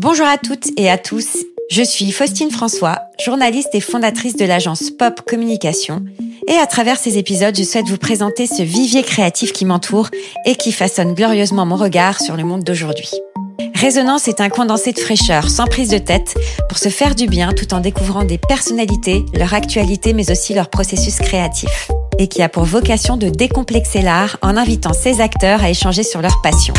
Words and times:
Bonjour 0.00 0.28
à 0.28 0.38
toutes 0.38 0.68
et 0.76 0.88
à 0.88 0.96
tous. 0.96 1.38
Je 1.72 1.82
suis 1.82 2.12
Faustine 2.12 2.52
François, 2.52 3.00
journaliste 3.20 3.70
et 3.72 3.80
fondatrice 3.80 4.36
de 4.36 4.44
l'agence 4.44 4.90
Pop 4.90 5.22
Communication. 5.26 6.04
Et 6.46 6.54
à 6.54 6.66
travers 6.66 6.98
ces 6.98 7.18
épisodes, 7.18 7.56
je 7.58 7.64
souhaite 7.64 7.88
vous 7.88 7.98
présenter 7.98 8.46
ce 8.46 8.62
vivier 8.62 9.02
créatif 9.02 9.52
qui 9.52 9.64
m'entoure 9.64 10.08
et 10.46 10.54
qui 10.54 10.70
façonne 10.70 11.14
glorieusement 11.14 11.66
mon 11.66 11.74
regard 11.74 12.20
sur 12.20 12.36
le 12.36 12.44
monde 12.44 12.62
d'aujourd'hui. 12.62 13.10
Résonance 13.74 14.28
est 14.28 14.40
un 14.40 14.50
condensé 14.50 14.92
de 14.92 15.00
fraîcheur, 15.00 15.50
sans 15.50 15.66
prise 15.66 15.88
de 15.88 15.98
tête, 15.98 16.36
pour 16.68 16.78
se 16.78 16.90
faire 16.90 17.16
du 17.16 17.26
bien 17.26 17.52
tout 17.52 17.74
en 17.74 17.80
découvrant 17.80 18.22
des 18.22 18.38
personnalités, 18.38 19.24
leur 19.34 19.52
actualité, 19.52 20.12
mais 20.12 20.30
aussi 20.30 20.54
leur 20.54 20.70
processus 20.70 21.16
créatif. 21.16 21.90
Et 22.20 22.28
qui 22.28 22.40
a 22.40 22.48
pour 22.48 22.62
vocation 22.62 23.16
de 23.16 23.30
décomplexer 23.30 24.02
l'art 24.02 24.36
en 24.42 24.56
invitant 24.56 24.92
ses 24.92 25.20
acteurs 25.20 25.64
à 25.64 25.70
échanger 25.70 26.04
sur 26.04 26.22
leur 26.22 26.40
passion. 26.40 26.74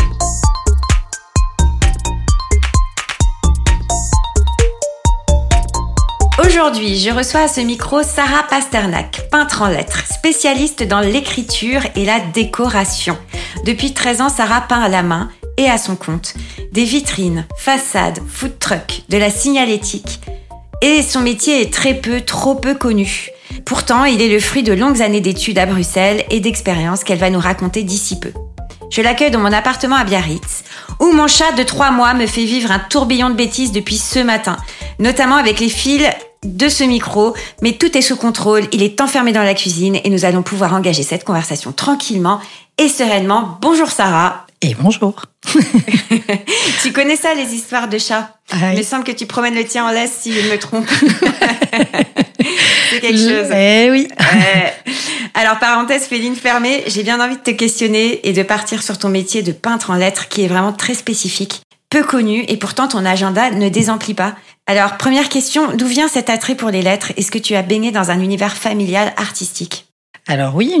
Aujourd'hui, 6.62 6.98
je 6.98 7.08
reçois 7.08 7.40
à 7.40 7.48
ce 7.48 7.62
micro 7.62 8.02
Sarah 8.02 8.42
Pasternak, 8.42 9.30
peintre 9.30 9.62
en 9.62 9.68
lettres, 9.68 10.04
spécialiste 10.06 10.82
dans 10.82 11.00
l'écriture 11.00 11.80
et 11.96 12.04
la 12.04 12.20
décoration. 12.20 13.16
Depuis 13.64 13.94
13 13.94 14.20
ans, 14.20 14.28
Sarah 14.28 14.60
peint 14.60 14.82
à 14.82 14.90
la 14.90 15.02
main 15.02 15.30
et 15.56 15.70
à 15.70 15.78
son 15.78 15.96
compte 15.96 16.34
des 16.70 16.84
vitrines, 16.84 17.46
façades, 17.56 18.18
food 18.28 18.58
trucks, 18.58 19.04
de 19.08 19.16
la 19.16 19.30
signalétique. 19.30 20.20
Et 20.82 21.00
son 21.00 21.20
métier 21.20 21.62
est 21.62 21.72
très 21.72 21.94
peu, 21.94 22.20
trop 22.20 22.54
peu 22.54 22.74
connu. 22.74 23.30
Pourtant, 23.64 24.04
il 24.04 24.20
est 24.20 24.28
le 24.28 24.38
fruit 24.38 24.62
de 24.62 24.74
longues 24.74 25.00
années 25.00 25.22
d'études 25.22 25.58
à 25.58 25.64
Bruxelles 25.64 26.26
et 26.28 26.40
d'expériences 26.40 27.04
qu'elle 27.04 27.18
va 27.18 27.30
nous 27.30 27.40
raconter 27.40 27.84
d'ici 27.84 28.20
peu. 28.20 28.32
Je 28.90 29.00
l'accueille 29.00 29.30
dans 29.30 29.40
mon 29.40 29.52
appartement 29.52 29.96
à 29.96 30.04
Biarritz, 30.04 30.64
où 31.00 31.10
mon 31.12 31.26
chat 31.26 31.52
de 31.52 31.62
trois 31.62 31.90
mois 31.90 32.12
me 32.12 32.26
fait 32.26 32.44
vivre 32.44 32.70
un 32.70 32.80
tourbillon 32.80 33.30
de 33.30 33.34
bêtises 33.34 33.72
depuis 33.72 33.96
ce 33.96 34.18
matin, 34.18 34.58
notamment 34.98 35.36
avec 35.36 35.58
les 35.58 35.70
fils 35.70 36.02
de 36.44 36.68
ce 36.68 36.84
micro, 36.84 37.34
mais 37.62 37.72
tout 37.72 37.96
est 37.96 38.02
sous 38.02 38.16
contrôle, 38.16 38.64
il 38.72 38.82
est 38.82 39.00
enfermé 39.00 39.32
dans 39.32 39.42
la 39.42 39.54
cuisine 39.54 39.98
et 40.02 40.10
nous 40.10 40.24
allons 40.24 40.42
pouvoir 40.42 40.74
engager 40.74 41.02
cette 41.02 41.24
conversation 41.24 41.72
tranquillement 41.72 42.40
et 42.78 42.88
sereinement. 42.88 43.58
Bonjour 43.60 43.90
Sarah. 43.90 44.46
Et 44.62 44.74
bonjour. 44.78 45.24
tu 46.82 46.92
connais 46.92 47.16
ça, 47.16 47.32
les 47.34 47.54
histoires 47.54 47.88
de 47.88 47.96
chats? 47.96 48.34
Il 48.52 48.78
me 48.78 48.82
semble 48.82 49.04
que 49.04 49.12
tu 49.12 49.24
promènes 49.24 49.54
le 49.54 49.64
tien 49.64 49.86
en 49.86 49.90
laisse 49.90 50.12
si 50.20 50.34
je 50.34 50.50
me 50.50 50.58
trompe. 50.58 50.86
C'est 52.90 53.00
quelque 53.00 53.18
chose. 53.18 53.50
Eh 53.54 53.88
oui. 53.90 54.06
Alors, 55.32 55.58
parenthèse 55.58 56.04
féline 56.04 56.36
fermée, 56.36 56.84
j'ai 56.88 57.02
bien 57.02 57.24
envie 57.24 57.36
de 57.36 57.42
te 57.42 57.52
questionner 57.52 58.28
et 58.28 58.34
de 58.34 58.42
partir 58.42 58.82
sur 58.82 58.98
ton 58.98 59.08
métier 59.08 59.42
de 59.42 59.52
peintre 59.52 59.90
en 59.90 59.94
lettres 59.94 60.28
qui 60.28 60.44
est 60.44 60.48
vraiment 60.48 60.74
très 60.74 60.94
spécifique, 60.94 61.62
peu 61.90 62.04
connu 62.04 62.44
et 62.48 62.56
pourtant 62.56 62.88
ton 62.88 63.04
agenda 63.04 63.50
ne 63.50 63.68
désemplit 63.68 64.14
pas. 64.14 64.34
Alors, 64.66 64.96
première 64.96 65.28
question, 65.28 65.74
d'où 65.74 65.86
vient 65.86 66.08
cet 66.08 66.30
attrait 66.30 66.54
pour 66.54 66.70
les 66.70 66.82
lettres? 66.82 67.12
Est-ce 67.16 67.30
que 67.30 67.38
tu 67.38 67.56
as 67.56 67.62
baigné 67.62 67.90
dans 67.90 68.10
un 68.10 68.20
univers 68.20 68.56
familial 68.56 69.12
artistique? 69.16 69.86
Alors 70.28 70.54
oui, 70.54 70.72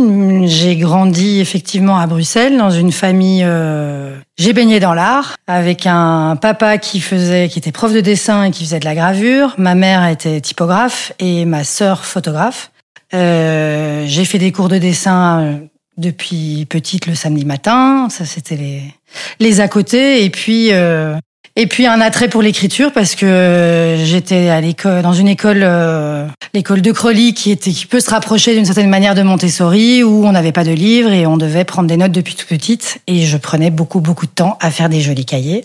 j'ai 0.44 0.76
grandi 0.76 1.40
effectivement 1.40 1.98
à 1.98 2.06
Bruxelles 2.06 2.56
dans 2.56 2.70
une 2.70 2.92
famille. 2.92 3.42
Euh, 3.44 4.16
j'ai 4.38 4.52
baigné 4.52 4.78
dans 4.78 4.94
l'art 4.94 5.34
avec 5.48 5.86
un 5.86 6.36
papa 6.36 6.78
qui 6.78 7.00
faisait, 7.00 7.48
qui 7.48 7.58
était 7.58 7.72
prof 7.72 7.92
de 7.92 8.00
dessin 8.00 8.44
et 8.44 8.50
qui 8.52 8.64
faisait 8.64 8.78
de 8.78 8.84
la 8.84 8.94
gravure. 8.94 9.54
Ma 9.58 9.74
mère 9.74 10.06
était 10.06 10.40
typographe 10.40 11.12
et 11.18 11.46
ma 11.46 11.64
sœur 11.64 12.04
photographe. 12.04 12.70
Euh, 13.12 14.04
j'ai 14.06 14.24
fait 14.24 14.38
des 14.38 14.52
cours 14.52 14.68
de 14.68 14.78
dessin 14.78 15.40
euh, 15.40 15.56
depuis 16.00 16.66
petite 16.68 17.06
le 17.06 17.14
samedi 17.14 17.44
matin. 17.44 18.08
Ça 18.10 18.24
c'était 18.24 18.56
les 18.56 18.82
les 19.38 19.60
à 19.60 19.68
côté. 19.68 20.24
Et 20.24 20.30
puis 20.30 20.72
euh, 20.72 21.16
et 21.56 21.66
puis 21.66 21.86
un 21.86 22.00
attrait 22.00 22.28
pour 22.28 22.42
l'écriture 22.42 22.92
parce 22.92 23.14
que 23.14 23.96
j'étais 24.04 24.48
à 24.48 24.60
l'école 24.60 25.02
dans 25.02 25.12
une 25.12 25.28
école 25.28 25.60
euh, 25.62 26.26
l'école 26.54 26.80
de 26.80 26.92
Crolly 26.92 27.34
qui 27.34 27.50
était 27.50 27.72
qui 27.72 27.86
peut 27.86 28.00
se 28.00 28.10
rapprocher 28.10 28.54
d'une 28.54 28.64
certaine 28.64 28.88
manière 28.88 29.14
de 29.14 29.22
Montessori 29.22 30.02
où 30.02 30.24
on 30.26 30.32
n'avait 30.32 30.52
pas 30.52 30.64
de 30.64 30.72
livres 30.72 31.12
et 31.12 31.26
on 31.26 31.36
devait 31.36 31.64
prendre 31.64 31.88
des 31.88 31.96
notes 31.96 32.12
depuis 32.12 32.34
tout 32.34 32.46
petite. 32.46 33.00
Et 33.06 33.26
je 33.26 33.36
prenais 33.36 33.70
beaucoup 33.70 34.00
beaucoup 34.00 34.26
de 34.26 34.32
temps 34.32 34.58
à 34.60 34.70
faire 34.70 34.88
des 34.88 35.00
jolis 35.00 35.26
cahiers. 35.26 35.62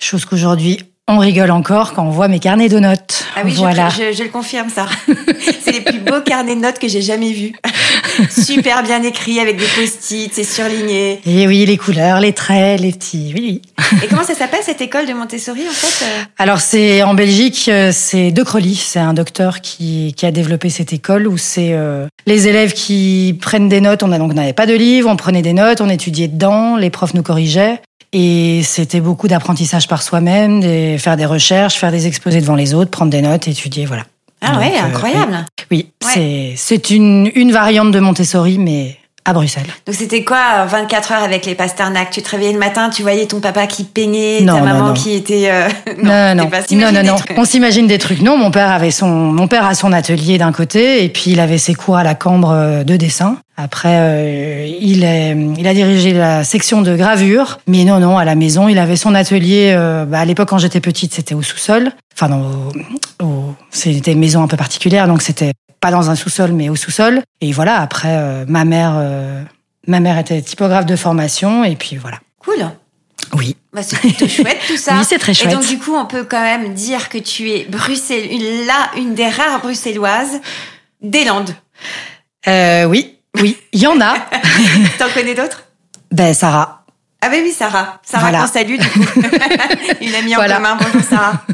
Chose 0.00 0.24
qu'aujourd'hui 0.24 0.80
on 1.08 1.18
rigole 1.18 1.50
encore 1.50 1.94
quand 1.94 2.04
on 2.04 2.10
voit 2.10 2.28
mes 2.28 2.38
carnets 2.38 2.68
de 2.68 2.78
notes. 2.78 3.24
Ah 3.34 3.40
oui, 3.44 3.54
voilà. 3.56 3.88
je, 3.88 4.12
je, 4.16 4.22
le 4.22 4.28
confirme 4.28 4.68
ça. 4.68 4.86
c'est 5.60 5.72
les 5.72 5.80
plus 5.80 5.98
beaux 5.98 6.20
carnets 6.24 6.54
de 6.54 6.60
notes 6.60 6.78
que 6.78 6.86
j'ai 6.86 7.02
jamais 7.02 7.32
vus. 7.32 7.52
Super 8.30 8.82
bien 8.82 9.02
écrits 9.02 9.40
avec 9.40 9.56
des 9.56 9.64
post-it, 9.64 10.32
c'est 10.32 10.44
surligné. 10.44 11.20
Et 11.26 11.46
oui, 11.46 11.66
les 11.66 11.76
couleurs, 11.76 12.20
les 12.20 12.32
traits, 12.32 12.80
les 12.80 12.92
petits. 12.92 13.32
Oui, 13.34 13.62
oui. 13.80 13.98
Et 14.02 14.06
comment 14.06 14.22
ça 14.22 14.34
s'appelle 14.34 14.60
cette 14.62 14.80
école 14.80 15.06
de 15.06 15.12
Montessori 15.12 15.62
en 15.68 15.72
fait 15.72 16.04
euh 16.04 16.22
Alors 16.38 16.60
c'est 16.60 17.02
en 17.02 17.14
Belgique, 17.14 17.66
euh, 17.68 17.90
c'est 17.92 18.30
De 18.30 18.42
Crolly, 18.42 18.76
c'est 18.76 19.00
un 19.00 19.14
docteur 19.14 19.60
qui, 19.60 20.14
qui 20.16 20.24
a 20.24 20.30
développé 20.30 20.70
cette 20.70 20.92
école 20.92 21.26
où 21.26 21.36
c'est 21.36 21.72
euh, 21.72 22.06
les 22.26 22.48
élèves 22.48 22.74
qui 22.74 23.36
prennent 23.40 23.68
des 23.68 23.80
notes. 23.80 24.02
On 24.02 24.12
a 24.12 24.18
donc 24.18 24.34
n'avait 24.34 24.52
pas 24.52 24.66
de 24.66 24.74
livres, 24.74 25.10
on 25.10 25.16
prenait 25.16 25.42
des 25.42 25.52
notes, 25.52 25.80
on 25.80 25.88
étudiait 25.88 26.28
dedans, 26.28 26.76
les 26.76 26.90
profs 26.90 27.14
nous 27.14 27.22
corrigeaient. 27.22 27.80
Et 28.12 28.62
c'était 28.62 29.00
beaucoup 29.00 29.26
d'apprentissage 29.26 29.88
par 29.88 30.02
soi-même, 30.02 30.60
de 30.60 30.98
faire 30.98 31.16
des 31.16 31.24
recherches, 31.24 31.76
faire 31.76 31.90
des 31.90 32.06
exposés 32.06 32.40
devant 32.40 32.56
les 32.56 32.74
autres, 32.74 32.90
prendre 32.90 33.10
des 33.10 33.22
notes, 33.22 33.48
étudier, 33.48 33.86
voilà. 33.86 34.04
Ah 34.42 34.58
ouais, 34.58 34.76
incroyable. 34.76 35.46
oui, 35.70 35.92
c'est 36.00 36.54
c'est 36.56 36.90
une 36.90 37.30
une 37.34 37.52
variante 37.52 37.92
de 37.92 38.00
Montessori, 38.00 38.58
mais 38.58 38.96
à 39.24 39.32
Bruxelles. 39.32 39.66
Donc 39.86 39.94
c'était 39.94 40.24
quoi 40.24 40.64
24 40.66 41.12
heures 41.12 41.22
avec 41.22 41.46
les 41.46 41.54
Pasternak? 41.54 42.10
Tu 42.10 42.22
te 42.22 42.30
réveillais 42.30 42.52
le 42.52 42.58
matin, 42.58 42.90
tu 42.90 43.02
voyais 43.02 43.26
ton 43.26 43.40
papa 43.40 43.66
qui 43.66 43.84
peignait, 43.84 44.44
ta 44.44 44.60
maman 44.60 44.92
qui 44.92 45.14
était 45.14 45.48
euh... 45.50 45.68
non, 46.02 46.34
non, 46.34 46.50
non, 46.72 46.92
non, 46.92 47.02
non, 47.02 47.16
On 47.36 47.44
s'imagine 47.44 47.86
des 47.86 47.98
trucs. 47.98 48.20
Non, 48.20 48.36
mon 48.36 48.50
père 48.50 48.70
avait 48.70 48.90
son 48.90 49.08
mon 49.08 49.48
père 49.48 49.64
a 49.64 49.74
son 49.74 49.92
atelier 49.92 50.38
d'un 50.38 50.52
côté 50.52 51.04
et 51.04 51.08
puis 51.08 51.30
il 51.32 51.40
avait 51.40 51.58
ses 51.58 51.74
cours 51.74 51.96
à 51.96 52.04
la 52.04 52.14
Cambre 52.14 52.50
euh, 52.50 52.84
de 52.84 52.96
dessin. 52.96 53.38
Après, 53.56 53.96
euh, 54.00 54.76
il, 54.80 55.04
est, 55.04 55.36
il 55.58 55.66
a 55.66 55.74
dirigé 55.74 56.14
la 56.14 56.42
section 56.42 56.80
de 56.80 56.96
gravure, 56.96 57.60
mais 57.66 57.84
non, 57.84 58.00
non, 58.00 58.16
à 58.16 58.24
la 58.24 58.34
maison, 58.34 58.66
il 58.66 58.78
avait 58.78 58.96
son 58.96 59.14
atelier. 59.14 59.74
Euh, 59.76 60.06
bah, 60.06 60.20
à 60.20 60.24
l'époque, 60.24 60.48
quand 60.48 60.58
j'étais 60.58 60.80
petite, 60.80 61.12
c'était 61.12 61.34
au 61.34 61.42
sous-sol. 61.42 61.92
Enfin, 62.14 62.28
non, 62.28 62.70
au, 63.22 63.54
c'était 63.70 64.12
une 64.12 64.20
maison 64.20 64.42
un 64.42 64.48
peu 64.48 64.56
particulière, 64.56 65.06
donc 65.06 65.20
c'était 65.20 65.52
pas 65.82 65.90
dans 65.90 66.08
un 66.08 66.14
sous-sol, 66.14 66.52
mais 66.52 66.70
au 66.70 66.76
sous-sol. 66.76 67.22
Et 67.42 67.52
voilà. 67.52 67.80
Après, 67.80 68.16
euh, 68.16 68.46
ma 68.48 68.64
mère, 68.64 68.94
ma 69.86 70.00
mère 70.00 70.16
était 70.16 70.40
typographe 70.40 70.86
de 70.86 70.96
formation, 70.96 71.64
et 71.64 71.76
puis 71.76 71.96
voilà. 71.96 72.18
Cool. 72.38 72.70
Oui. 73.34 73.56
Bah, 73.72 73.82
c'est 73.82 73.98
plutôt 73.98 74.28
chouette 74.28 74.58
tout 74.66 74.76
ça. 74.76 74.94
Oui, 74.96 75.04
c'est 75.06 75.18
très 75.18 75.34
chouette. 75.34 75.52
Et 75.52 75.54
donc 75.54 75.66
du 75.66 75.78
coup, 75.78 75.94
on 75.94 76.06
peut 76.06 76.24
quand 76.24 76.42
même 76.42 76.74
dire 76.74 77.08
que 77.08 77.18
tu 77.18 77.50
es 77.50 77.64
Bruxelles, 77.68 78.28
là, 78.66 78.90
une 78.96 79.14
des 79.14 79.28
rares 79.28 79.60
bruxelloises 79.60 80.40
des 81.00 81.24
Landes. 81.24 81.54
Euh, 82.46 82.84
oui, 82.84 83.18
oui, 83.40 83.56
il 83.72 83.80
y 83.80 83.86
en 83.86 84.00
a. 84.00 84.14
T'en 84.98 85.08
connais 85.14 85.34
d'autres? 85.34 85.64
Ben 86.10 86.34
Sarah. 86.34 86.81
Ah 87.24 87.28
ben 87.28 87.40
oui, 87.44 87.52
Sarah. 87.52 88.00
Sarah 88.02 88.30
voilà. 88.30 88.46
salue, 88.48 88.78
du 88.78 88.88
coup. 88.88 89.00
Une 90.00 90.12
amie 90.12 90.34
en 90.34 90.40
commun. 90.40 90.76
Bonjour, 90.80 91.08
Sarah. 91.08 91.44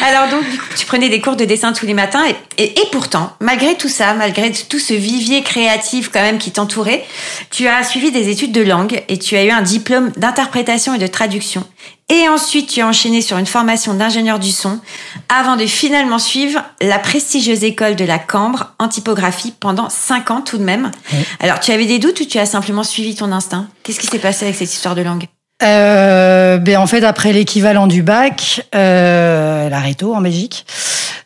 Alors 0.00 0.28
donc, 0.30 0.44
tu 0.76 0.86
prenais 0.86 1.08
des 1.08 1.20
cours 1.20 1.34
de 1.34 1.44
dessin 1.44 1.72
tous 1.72 1.86
les 1.86 1.94
matins 1.94 2.24
et, 2.24 2.62
et, 2.62 2.78
et, 2.78 2.84
pourtant, 2.92 3.32
malgré 3.40 3.74
tout 3.74 3.88
ça, 3.88 4.14
malgré 4.14 4.52
tout 4.52 4.78
ce 4.78 4.94
vivier 4.94 5.42
créatif 5.42 6.08
quand 6.12 6.22
même 6.22 6.38
qui 6.38 6.52
t'entourait, 6.52 7.04
tu 7.50 7.66
as 7.66 7.82
suivi 7.82 8.12
des 8.12 8.28
études 8.28 8.52
de 8.52 8.62
langue 8.62 9.02
et 9.08 9.18
tu 9.18 9.36
as 9.36 9.42
eu 9.42 9.50
un 9.50 9.62
diplôme 9.62 10.12
d'interprétation 10.16 10.94
et 10.94 10.98
de 10.98 11.08
traduction. 11.08 11.64
Et 12.08 12.28
ensuite, 12.28 12.68
tu 12.68 12.80
as 12.80 12.86
enchaîné 12.86 13.22
sur 13.22 13.38
une 13.38 13.46
formation 13.46 13.94
d'ingénieur 13.94 14.38
du 14.38 14.52
son 14.52 14.80
avant 15.28 15.56
de 15.56 15.66
finalement 15.66 16.18
suivre 16.18 16.62
la 16.80 16.98
prestigieuse 16.98 17.64
école 17.64 17.96
de 17.96 18.04
la 18.04 18.18
Cambre 18.18 18.72
en 18.78 18.88
typographie 18.88 19.54
pendant 19.58 19.88
cinq 19.88 20.30
ans 20.30 20.42
tout 20.42 20.58
de 20.58 20.64
même. 20.64 20.90
Oui. 21.12 21.18
Alors, 21.40 21.60
tu 21.60 21.72
avais 21.72 21.86
des 21.86 21.98
doutes 21.98 22.20
ou 22.20 22.24
tu 22.24 22.38
as 22.38 22.46
simplement 22.46 22.84
suivi 22.84 23.14
ton 23.14 23.32
instinct? 23.32 23.66
Qu'est-ce 23.82 24.00
qui 24.00 24.06
s'est 24.06 24.18
passé 24.18 24.44
avec 24.44 24.56
cette 24.56 24.72
histoire 24.72 24.94
de 24.94 25.02
langue? 25.02 25.26
Euh, 25.62 26.58
ben 26.58 26.76
en 26.78 26.86
fait, 26.86 27.04
après 27.04 27.32
l'équivalent 27.32 27.86
du 27.86 28.02
bac, 28.02 28.66
euh, 28.74 29.68
la 29.68 29.80
Réto 29.80 30.14
en 30.14 30.20
Belgique, 30.20 30.66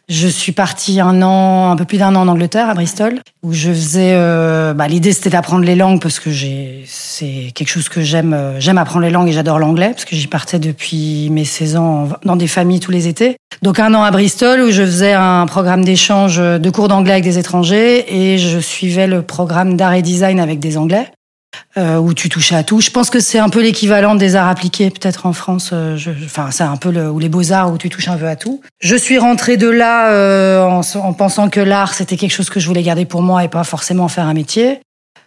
je 0.09 0.29
suis 0.29 0.53
partie 0.53 1.01
un 1.01 1.21
an, 1.23 1.71
un 1.71 1.77
peu 1.77 1.85
plus 1.85 1.99
d'un 1.99 2.15
an 2.15 2.23
en 2.23 2.29
Angleterre, 2.29 2.69
à 2.69 2.75
Bristol, 2.75 3.21
où 3.43 3.53
je 3.53 3.71
faisais. 3.71 4.13
Euh, 4.15 4.73
bah, 4.73 4.87
L'idée 4.87 5.13
c'était 5.13 5.31
d'apprendre 5.31 5.65
les 5.65 5.75
langues 5.75 6.01
parce 6.01 6.21
que 6.21 6.31
j'ai, 6.31 6.85
c'est 6.87 7.51
quelque 7.55 7.69
chose 7.69 7.89
que 7.89 8.03
j'aime. 8.03 8.33
Euh, 8.33 8.61
j'aime 8.61 8.79
apprendre 8.79 9.05
les 9.05 9.11
langues 9.11 9.29
et 9.29 9.33
j'adore 9.33 9.59
l'anglais 9.59 9.91
parce 9.91 10.05
que 10.05 10.15
j'y 10.15 10.29
partais 10.29 10.61
depuis 10.61 11.29
mes 11.31 11.45
16 11.45 11.77
ans 11.77 12.09
dans 12.25 12.37
des 12.37 12.47
familles 12.47 12.81
tous 12.81 12.93
les 12.93 13.09
étés. 13.09 13.37
Donc 13.63 13.81
un 13.81 13.93
an 13.95 14.03
à 14.03 14.11
Bristol 14.13 14.61
où 14.61 14.71
je 14.71 14.83
faisais 14.83 15.13
un 15.13 15.47
programme 15.47 15.85
d'échange 15.85 16.37
de 16.39 16.71
cours 16.71 16.89
d'anglais 16.89 17.13
avec 17.13 17.25
des 17.25 17.39
étrangers 17.39 18.05
et 18.09 18.39
je 18.39 18.59
suivais 18.59 19.07
le 19.07 19.23
programme 19.23 19.77
d'art 19.77 19.95
et 19.95 20.03
design 20.03 20.39
avec 20.39 20.61
des 20.61 20.77
Anglais 20.79 21.11
euh, 21.77 21.99
où 21.99 22.15
tu 22.15 22.29
touchais 22.29 22.55
à 22.57 22.63
tout. 22.63 22.81
Je 22.81 22.91
pense 22.91 23.11
que 23.11 23.21
c'est 23.21 23.39
un 23.39 23.49
peu 23.49 23.61
l'équivalent 23.63 24.15
des 24.15 24.37
arts 24.37 24.49
appliqués, 24.49 24.91
peut-être 24.91 25.27
en 25.27 25.33
France. 25.33 25.71
Euh, 25.73 25.97
je, 25.97 26.11
enfin, 26.25 26.51
c'est 26.51 26.65
un 26.65 26.77
peu 26.77 26.91
le, 26.91 27.11
ou 27.11 27.19
les 27.19 27.29
beaux 27.29 27.53
arts 27.53 27.73
où 27.73 27.79
tu 27.79 27.89
touches 27.89 28.09
un 28.09 28.17
peu 28.17 28.29
à 28.29 28.37
tout. 28.37 28.61
Je 28.81 28.97
suis 28.97 29.19
rentrée 29.19 29.57
de 29.57 29.69
là 29.69 30.11
euh, 30.11 30.63
en, 30.63 30.81
en, 30.81 31.13
pensant 31.13 31.49
que 31.49 31.61
l'art 31.61 31.95
c'était 31.95 32.17
quelque 32.17 32.33
chose 32.33 32.51
que 32.51 32.61
je 32.61 32.67
voulais 32.67 32.83
garder 32.83 33.05
pour 33.05 33.23
moi 33.23 33.45
et 33.45 33.49
pas 33.49 33.65
forcément 33.65 34.09
faire 34.09 34.27
un 34.27 34.35
métier. 34.35 34.81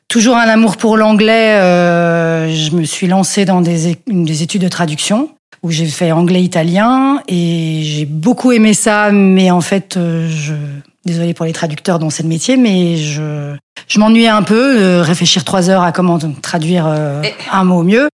Toujours 0.07 0.37
un 0.37 0.47
amour 0.47 0.77
pour 0.77 0.97
l'anglais. 0.97 1.55
Euh, 1.59 2.51
je 2.53 2.71
me 2.71 2.83
suis 2.83 3.07
lancée 3.07 3.45
dans 3.45 3.61
des, 3.61 3.97
des 4.07 4.43
études 4.43 4.63
de 4.63 4.67
traduction 4.67 5.29
où 5.61 5.71
j'ai 5.71 5.85
fait 5.87 6.11
anglais-italien 6.11 7.21
et 7.27 7.81
j'ai 7.83 8.05
beaucoup 8.05 8.51
aimé 8.51 8.73
ça, 8.73 9.11
mais 9.11 9.51
en 9.51 9.61
fait, 9.61 9.97
euh, 9.97 10.27
je 10.29 10.53
désolée 11.05 11.33
pour 11.33 11.45
les 11.45 11.53
traducteurs 11.53 11.99
dont 11.99 12.09
c'est 12.09 12.23
le 12.23 12.29
métier, 12.29 12.57
mais 12.57 12.97
je 12.97 13.55
je 13.87 13.99
m'ennuyais 13.99 14.27
un 14.27 14.43
peu, 14.43 14.77
de 14.77 14.99
réfléchir 14.99 15.43
trois 15.43 15.69
heures 15.69 15.83
à 15.83 15.91
comment 15.91 16.19
traduire 16.41 16.85
euh, 16.87 17.23
un 17.51 17.63
mot 17.63 17.79
au 17.79 17.83
mieux. 17.83 18.09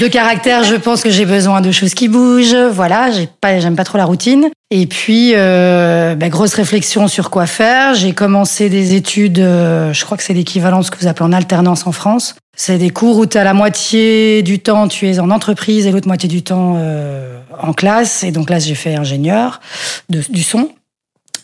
De 0.00 0.08
caractère, 0.08 0.64
je 0.64 0.74
pense 0.74 1.02
que 1.02 1.10
j'ai 1.10 1.24
besoin 1.24 1.60
de 1.60 1.70
choses 1.70 1.94
qui 1.94 2.08
bougent. 2.08 2.56
Voilà, 2.72 3.12
j'ai 3.12 3.28
pas, 3.40 3.60
j'aime 3.60 3.76
pas 3.76 3.84
trop 3.84 3.96
la 3.96 4.04
routine. 4.04 4.50
Et 4.72 4.86
puis, 4.86 5.32
euh, 5.34 6.16
bah, 6.16 6.28
grosse 6.28 6.54
réflexion 6.54 7.06
sur 7.06 7.30
quoi 7.30 7.46
faire. 7.46 7.94
J'ai 7.94 8.12
commencé 8.12 8.68
des 8.68 8.94
études, 8.94 9.38
euh, 9.38 9.92
je 9.92 10.04
crois 10.04 10.16
que 10.16 10.24
c'est 10.24 10.34
l'équivalent 10.34 10.80
de 10.80 10.84
ce 10.84 10.90
que 10.90 10.98
vous 10.98 11.06
appelez 11.06 11.26
en 11.26 11.32
alternance 11.32 11.86
en 11.86 11.92
France. 11.92 12.34
C'est 12.56 12.78
des 12.78 12.90
cours 12.90 13.18
où 13.18 13.26
tu 13.26 13.38
as 13.38 13.44
la 13.44 13.54
moitié 13.54 14.42
du 14.42 14.58
temps, 14.58 14.88
tu 14.88 15.08
es 15.08 15.20
en 15.20 15.30
entreprise 15.30 15.86
et 15.86 15.92
l'autre 15.92 16.08
moitié 16.08 16.28
du 16.28 16.42
temps 16.42 16.74
euh, 16.76 17.38
en 17.62 17.72
classe. 17.72 18.24
Et 18.24 18.32
donc 18.32 18.50
là, 18.50 18.58
j'ai 18.58 18.74
fait 18.74 18.96
ingénieur 18.96 19.60
de, 20.08 20.22
du 20.28 20.42
son. 20.42 20.70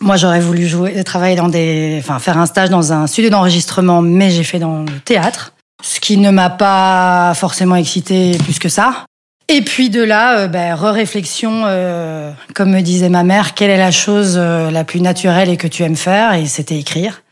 Moi, 0.00 0.16
j'aurais 0.16 0.40
voulu 0.40 0.66
jouer, 0.66 1.04
travailler 1.04 1.36
dans 1.36 1.48
des, 1.48 1.98
enfin, 2.02 2.18
faire 2.18 2.38
un 2.38 2.46
stage 2.46 2.70
dans 2.70 2.92
un 2.92 3.06
studio 3.06 3.30
d'enregistrement, 3.30 4.00
mais 4.00 4.30
j'ai 4.30 4.44
fait 4.44 4.58
dans 4.58 4.82
le 4.82 5.00
théâtre 5.00 5.52
ce 5.82 6.00
qui 6.00 6.16
ne 6.16 6.30
m'a 6.30 6.50
pas 6.50 7.32
forcément 7.34 7.76
excité 7.76 8.36
plus 8.38 8.58
que 8.58 8.68
ça. 8.68 9.04
Et 9.48 9.62
puis 9.62 9.90
de 9.90 10.02
là, 10.02 10.40
euh, 10.40 10.46
ben, 10.46 10.74
re-réflexion, 10.74 11.62
euh, 11.64 12.30
comme 12.54 12.70
me 12.70 12.80
disait 12.80 13.08
ma 13.08 13.24
mère, 13.24 13.54
quelle 13.54 13.70
est 13.70 13.78
la 13.78 13.90
chose 13.90 14.34
euh, 14.36 14.70
la 14.70 14.84
plus 14.84 15.00
naturelle 15.00 15.48
et 15.48 15.56
que 15.56 15.66
tu 15.66 15.82
aimes 15.82 15.96
faire? 15.96 16.34
Et 16.34 16.46
c'était 16.46 16.78
écrire. 16.78 17.22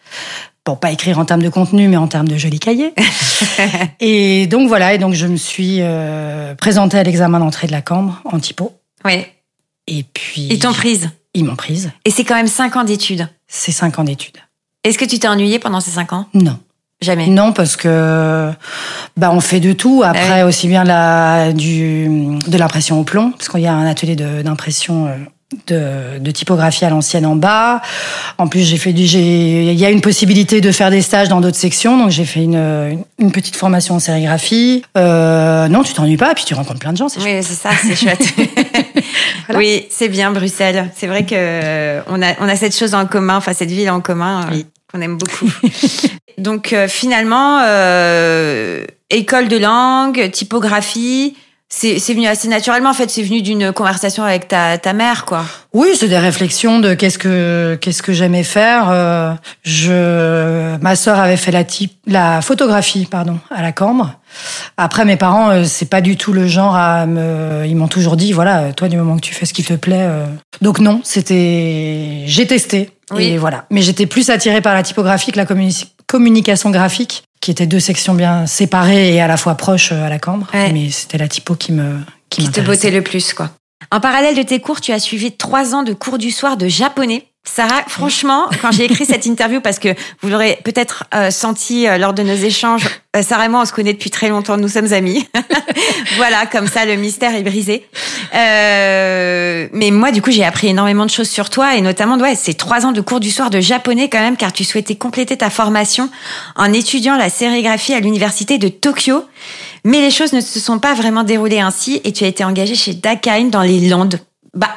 Bon, 0.64 0.74
pas 0.76 0.90
écrire 0.90 1.18
en 1.18 1.24
termes 1.24 1.42
de 1.42 1.48
contenu, 1.48 1.88
mais 1.88 1.96
en 1.96 2.08
termes 2.08 2.28
de 2.28 2.36
joli 2.36 2.58
cahier. 2.58 2.92
et 4.00 4.46
donc 4.48 4.68
voilà, 4.68 4.94
et 4.94 4.98
donc 4.98 5.14
je 5.14 5.26
me 5.26 5.36
suis 5.36 5.78
euh, 5.80 6.54
présentée 6.56 6.98
à 6.98 7.02
l'examen 7.02 7.38
d'entrée 7.38 7.68
de 7.68 7.72
la 7.72 7.82
Cambre 7.82 8.20
en 8.24 8.38
typo. 8.38 8.72
Oui. 9.04 9.24
Et 9.86 10.04
puis... 10.12 10.48
Ils 10.50 10.58
t'ont 10.58 10.72
prise 10.72 11.10
Ils 11.34 11.44
m'ont 11.44 11.56
prise. 11.56 11.90
Et 12.04 12.10
c'est 12.10 12.24
quand 12.24 12.34
même 12.34 12.46
cinq 12.46 12.76
ans 12.76 12.84
d'études. 12.84 13.28
C'est 13.46 13.72
cinq 13.72 13.98
ans 13.98 14.04
d'études. 14.04 14.38
Est-ce 14.84 14.98
que 14.98 15.04
tu 15.04 15.18
t'es 15.18 15.28
ennuyée 15.28 15.58
pendant 15.58 15.80
ces 15.80 15.90
cinq 15.90 16.12
ans? 16.12 16.26
Non. 16.34 16.58
Jamais. 17.00 17.28
Non, 17.28 17.52
parce 17.52 17.76
que 17.76 18.50
bah 19.16 19.30
on 19.32 19.40
fait 19.40 19.60
de 19.60 19.72
tout. 19.72 20.02
Après, 20.04 20.42
aussi 20.42 20.66
bien 20.66 20.82
la 20.82 21.52
du 21.52 22.08
de 22.48 22.58
l'impression 22.58 22.98
au 22.98 23.04
plomb, 23.04 23.30
parce 23.30 23.48
qu'il 23.48 23.60
y 23.60 23.68
a 23.68 23.72
un 23.72 23.86
atelier 23.86 24.16
d'impression 24.16 25.06
euh, 25.06 25.14
de, 25.68 26.18
de, 26.18 26.30
typographie 26.32 26.84
à 26.84 26.90
l'ancienne 26.90 27.24
en 27.24 27.36
bas. 27.36 27.82
En 28.36 28.48
plus, 28.48 28.68
j'ai 28.68 28.78
fait 28.78 28.92
du, 28.92 29.04
il 29.04 29.72
y 29.74 29.84
a 29.84 29.90
une 29.90 30.00
possibilité 30.00 30.60
de 30.60 30.72
faire 30.72 30.90
des 30.90 31.00
stages 31.00 31.28
dans 31.28 31.40
d'autres 31.40 31.56
sections, 31.56 31.96
donc 31.96 32.10
j'ai 32.10 32.24
fait 32.24 32.42
une, 32.42 32.98
une 33.18 33.32
petite 33.32 33.54
formation 33.54 33.94
en 33.94 33.98
sérigraphie. 34.00 34.82
Euh, 34.96 35.68
non, 35.68 35.84
tu 35.84 35.92
t'ennuies 35.94 36.16
pas, 36.16 36.32
et 36.32 36.34
puis 36.34 36.44
tu 36.44 36.54
rencontres 36.54 36.80
plein 36.80 36.92
de 36.92 36.98
gens, 36.98 37.08
c'est 37.08 37.22
Oui, 37.22 37.42
c'est 37.42 37.54
ça, 37.54 37.70
c'est 37.80 37.94
chouette. 37.94 38.34
voilà. 39.48 39.58
Oui, 39.58 39.86
c'est 39.90 40.08
bien 40.08 40.30
Bruxelles. 40.30 40.90
C'est 40.94 41.08
vrai 41.08 41.26
que 41.26 42.00
on 42.08 42.22
a, 42.22 42.34
on 42.40 42.48
a 42.48 42.56
cette 42.56 42.76
chose 42.76 42.94
en 42.94 43.06
commun, 43.06 43.36
enfin 43.36 43.52
cette 43.52 43.70
ville 43.70 43.90
en 43.90 44.00
commun. 44.00 44.48
Oui 44.52 44.66
qu'on 44.92 45.00
aime 45.00 45.18
beaucoup. 45.18 45.50
Donc 46.38 46.72
euh, 46.72 46.88
finalement, 46.88 47.60
euh, 47.64 48.84
école 49.10 49.48
de 49.48 49.56
langue, 49.56 50.30
typographie, 50.30 51.36
c'est 51.70 52.14
venu 52.14 52.26
assez 52.26 52.48
naturellement. 52.48 52.90
En 52.90 52.94
fait, 52.94 53.10
c'est 53.10 53.22
venu 53.22 53.42
d'une 53.42 53.72
conversation 53.72 54.24
avec 54.24 54.48
ta, 54.48 54.78
ta 54.78 54.94
mère, 54.94 55.26
quoi. 55.26 55.44
Oui, 55.74 55.88
c'est 55.94 56.08
des 56.08 56.18
réflexions 56.18 56.80
de 56.80 56.94
qu'est-ce 56.94 57.18
que 57.18 57.78
qu'est-ce 57.80 58.02
que 58.02 58.14
j'aimais 58.14 58.42
faire. 58.42 58.88
Euh, 58.90 59.34
je, 59.64 60.76
ma 60.78 60.96
sœur 60.96 61.18
avait 61.18 61.36
fait 61.36 61.50
la 61.50 61.64
type, 61.64 61.92
la 62.06 62.40
photographie, 62.40 63.06
pardon, 63.10 63.38
à 63.50 63.60
la 63.60 63.72
Cambre. 63.72 64.14
Après, 64.78 65.04
mes 65.04 65.16
parents, 65.16 65.50
euh, 65.50 65.64
c'est 65.64 65.90
pas 65.90 66.00
du 66.00 66.16
tout 66.16 66.32
le 66.32 66.46
genre 66.46 66.74
à 66.74 67.04
me. 67.04 67.66
Ils 67.66 67.76
m'ont 67.76 67.88
toujours 67.88 68.16
dit, 68.16 68.32
voilà, 68.32 68.72
toi, 68.72 68.88
du 68.88 68.96
moment 68.96 69.16
que 69.16 69.22
tu 69.22 69.34
fais 69.34 69.44
ce 69.44 69.52
qui 69.52 69.62
te 69.62 69.74
plaît. 69.74 70.06
Euh. 70.08 70.26
Donc 70.62 70.78
non, 70.78 71.00
c'était. 71.04 72.22
J'ai 72.24 72.46
testé. 72.46 72.90
Oui. 73.10 73.24
Et 73.24 73.38
voilà. 73.38 73.66
Mais 73.70 73.82
j'étais 73.82 74.06
plus 74.06 74.30
attirée 74.30 74.62
par 74.62 74.74
la 74.74 74.82
typographie 74.82 75.32
que 75.32 75.38
la 75.38 75.46
communication 76.06 76.70
graphique 76.70 77.24
qui 77.40 77.50
étaient 77.50 77.66
deux 77.66 77.80
sections 77.80 78.14
bien 78.14 78.46
séparées 78.46 79.14
et 79.14 79.20
à 79.20 79.26
la 79.26 79.36
fois 79.36 79.54
proches 79.54 79.92
euh, 79.92 80.04
à 80.04 80.08
la 80.08 80.18
cambre. 80.18 80.46
Ouais. 80.54 80.72
Mais 80.72 80.90
c'était 80.90 81.18
la 81.18 81.28
typo 81.28 81.54
qui 81.54 81.72
me 81.72 82.00
qui, 82.30 82.42
qui 82.42 82.50
te 82.50 82.60
bottait 82.60 82.90
le 82.90 83.02
plus, 83.02 83.32
quoi. 83.32 83.50
En 83.90 84.00
parallèle 84.00 84.36
de 84.36 84.42
tes 84.42 84.60
cours, 84.60 84.80
tu 84.80 84.92
as 84.92 84.98
suivi 84.98 85.32
trois 85.32 85.74
ans 85.74 85.82
de 85.82 85.92
cours 85.92 86.18
du 86.18 86.30
soir 86.30 86.56
de 86.56 86.68
japonais. 86.68 87.26
Sarah, 87.54 87.82
franchement, 87.88 88.46
quand 88.62 88.70
j'ai 88.70 88.84
écrit 88.84 89.06
cette 89.06 89.26
interview, 89.26 89.60
parce 89.60 89.78
que 89.78 89.88
vous 90.20 90.28
l'aurez 90.28 90.58
peut-être 90.64 91.04
euh, 91.14 91.30
senti 91.30 91.88
euh, 91.88 91.98
lors 91.98 92.12
de 92.12 92.22
nos 92.22 92.34
échanges, 92.34 92.88
euh, 93.16 93.22
Sarah 93.22 93.46
et 93.46 93.48
moi, 93.48 93.62
on 93.62 93.64
se 93.64 93.72
connaît 93.72 93.94
depuis 93.94 94.10
très 94.10 94.28
longtemps, 94.28 94.56
nous 94.56 94.68
sommes 94.68 94.92
amis. 94.92 95.26
voilà, 96.16 96.46
comme 96.46 96.66
ça, 96.66 96.84
le 96.84 96.96
mystère 96.96 97.34
est 97.34 97.42
brisé. 97.42 97.88
Euh, 98.34 99.66
mais 99.72 99.90
moi, 99.90 100.12
du 100.12 100.22
coup, 100.22 100.30
j'ai 100.30 100.44
appris 100.44 100.68
énormément 100.68 101.06
de 101.06 101.10
choses 101.10 101.28
sur 101.28 101.50
toi, 101.50 101.74
et 101.74 101.80
notamment, 101.80 102.16
ouais, 102.18 102.34
ces 102.34 102.54
trois 102.54 102.86
ans 102.86 102.92
de 102.92 103.00
cours 103.00 103.18
du 103.18 103.30
soir 103.30 103.50
de 103.50 103.60
japonais 103.60 104.08
quand 104.08 104.20
même, 104.20 104.36
car 104.36 104.52
tu 104.52 104.62
souhaitais 104.62 104.96
compléter 104.96 105.36
ta 105.36 105.50
formation 105.50 106.10
en 106.54 106.72
étudiant 106.72 107.16
la 107.16 107.30
sérigraphie 107.30 107.94
à 107.94 108.00
l'université 108.00 108.58
de 108.58 108.68
Tokyo. 108.68 109.24
Mais 109.84 110.00
les 110.00 110.10
choses 110.10 110.32
ne 110.32 110.40
se 110.40 110.60
sont 110.60 110.78
pas 110.78 110.94
vraiment 110.94 111.24
déroulées 111.24 111.60
ainsi, 111.60 112.00
et 112.04 112.12
tu 112.12 112.24
as 112.24 112.28
été 112.28 112.44
engagée 112.44 112.74
chez 112.74 112.94
Dakain 112.94 113.44
dans 113.44 113.62
les 113.62 113.88
Landes. 113.88 114.20
Bah, 114.54 114.68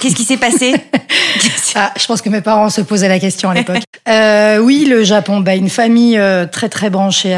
Qu'est-ce 0.00 0.14
qui 0.14 0.24
s'est 0.24 0.36
passé 0.36 0.74
ah, 1.74 1.92
Je 1.98 2.06
pense 2.06 2.22
que 2.22 2.28
mes 2.28 2.40
parents 2.40 2.70
se 2.70 2.80
posaient 2.80 3.08
la 3.08 3.18
question 3.18 3.50
à 3.50 3.54
l'époque. 3.54 3.82
euh, 4.08 4.58
oui, 4.58 4.86
le 4.88 5.02
Japon, 5.02 5.40
bah, 5.40 5.54
une 5.54 5.68
famille 5.68 6.18
euh, 6.18 6.46
très 6.46 6.68
très 6.68 6.90
branchée. 6.90 7.36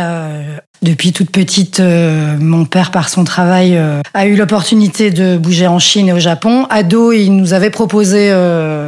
Depuis 0.83 1.13
toute 1.13 1.31
petite, 1.31 1.79
euh, 1.79 2.37
mon 2.39 2.65
père, 2.65 2.91
par 2.91 3.09
son 3.09 3.25
travail, 3.25 3.81
a 4.15 4.27
eu 4.27 4.37
l'opportunité 4.37 5.11
de 5.11 5.37
bouger 5.37 5.67
en 5.67 5.79
Chine 5.79 6.09
et 6.09 6.13
au 6.13 6.19
Japon. 6.19 6.67
Ado, 6.71 7.13
il 7.13 7.31
nous 7.31 7.53
avait 7.53 7.71
proposé, 7.71 8.33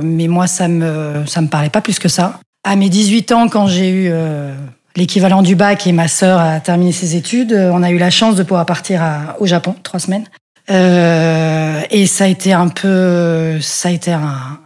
mais 0.03 0.29
moi, 0.29 0.47
ça 0.47 0.69
me 0.69 1.25
ça 1.27 1.41
me 1.41 1.49
parlait 1.49 1.71
pas 1.71 1.81
plus 1.81 1.99
que 1.99 2.09
ça. 2.09 2.41
À 2.65 2.77
mes 2.77 2.89
18 2.89 3.33
ans, 3.33 3.49
quand 3.49 3.69
j'ai 3.69 3.91
eu 3.91 4.13
l'équivalent 4.97 5.43
du 5.43 5.55
bac 5.55 5.87
et 5.87 5.93
ma 5.93 6.09
sœur 6.09 6.41
a 6.41 6.61
terminé 6.61 6.93
ses 6.93 7.15
études, 7.17 7.53
on 7.53 7.83
a 7.83 7.91
eu 7.91 7.99
la 7.99 8.11
chance 8.11 8.35
de 8.35 8.43
pouvoir 8.43 8.67
partir 8.67 9.03
à, 9.03 9.37
au 9.39 9.47
Japon 9.47 9.77
trois 9.83 10.01
semaines. 10.01 10.25
Euh, 10.71 11.81
et 11.91 12.07
ça 12.07 12.25
a 12.25 12.27
été 12.29 12.53
un 12.53 12.69
peu, 12.69 13.61
ça 13.61 13.89
a 13.89 13.93
été 13.93 14.13
un, 14.13 14.59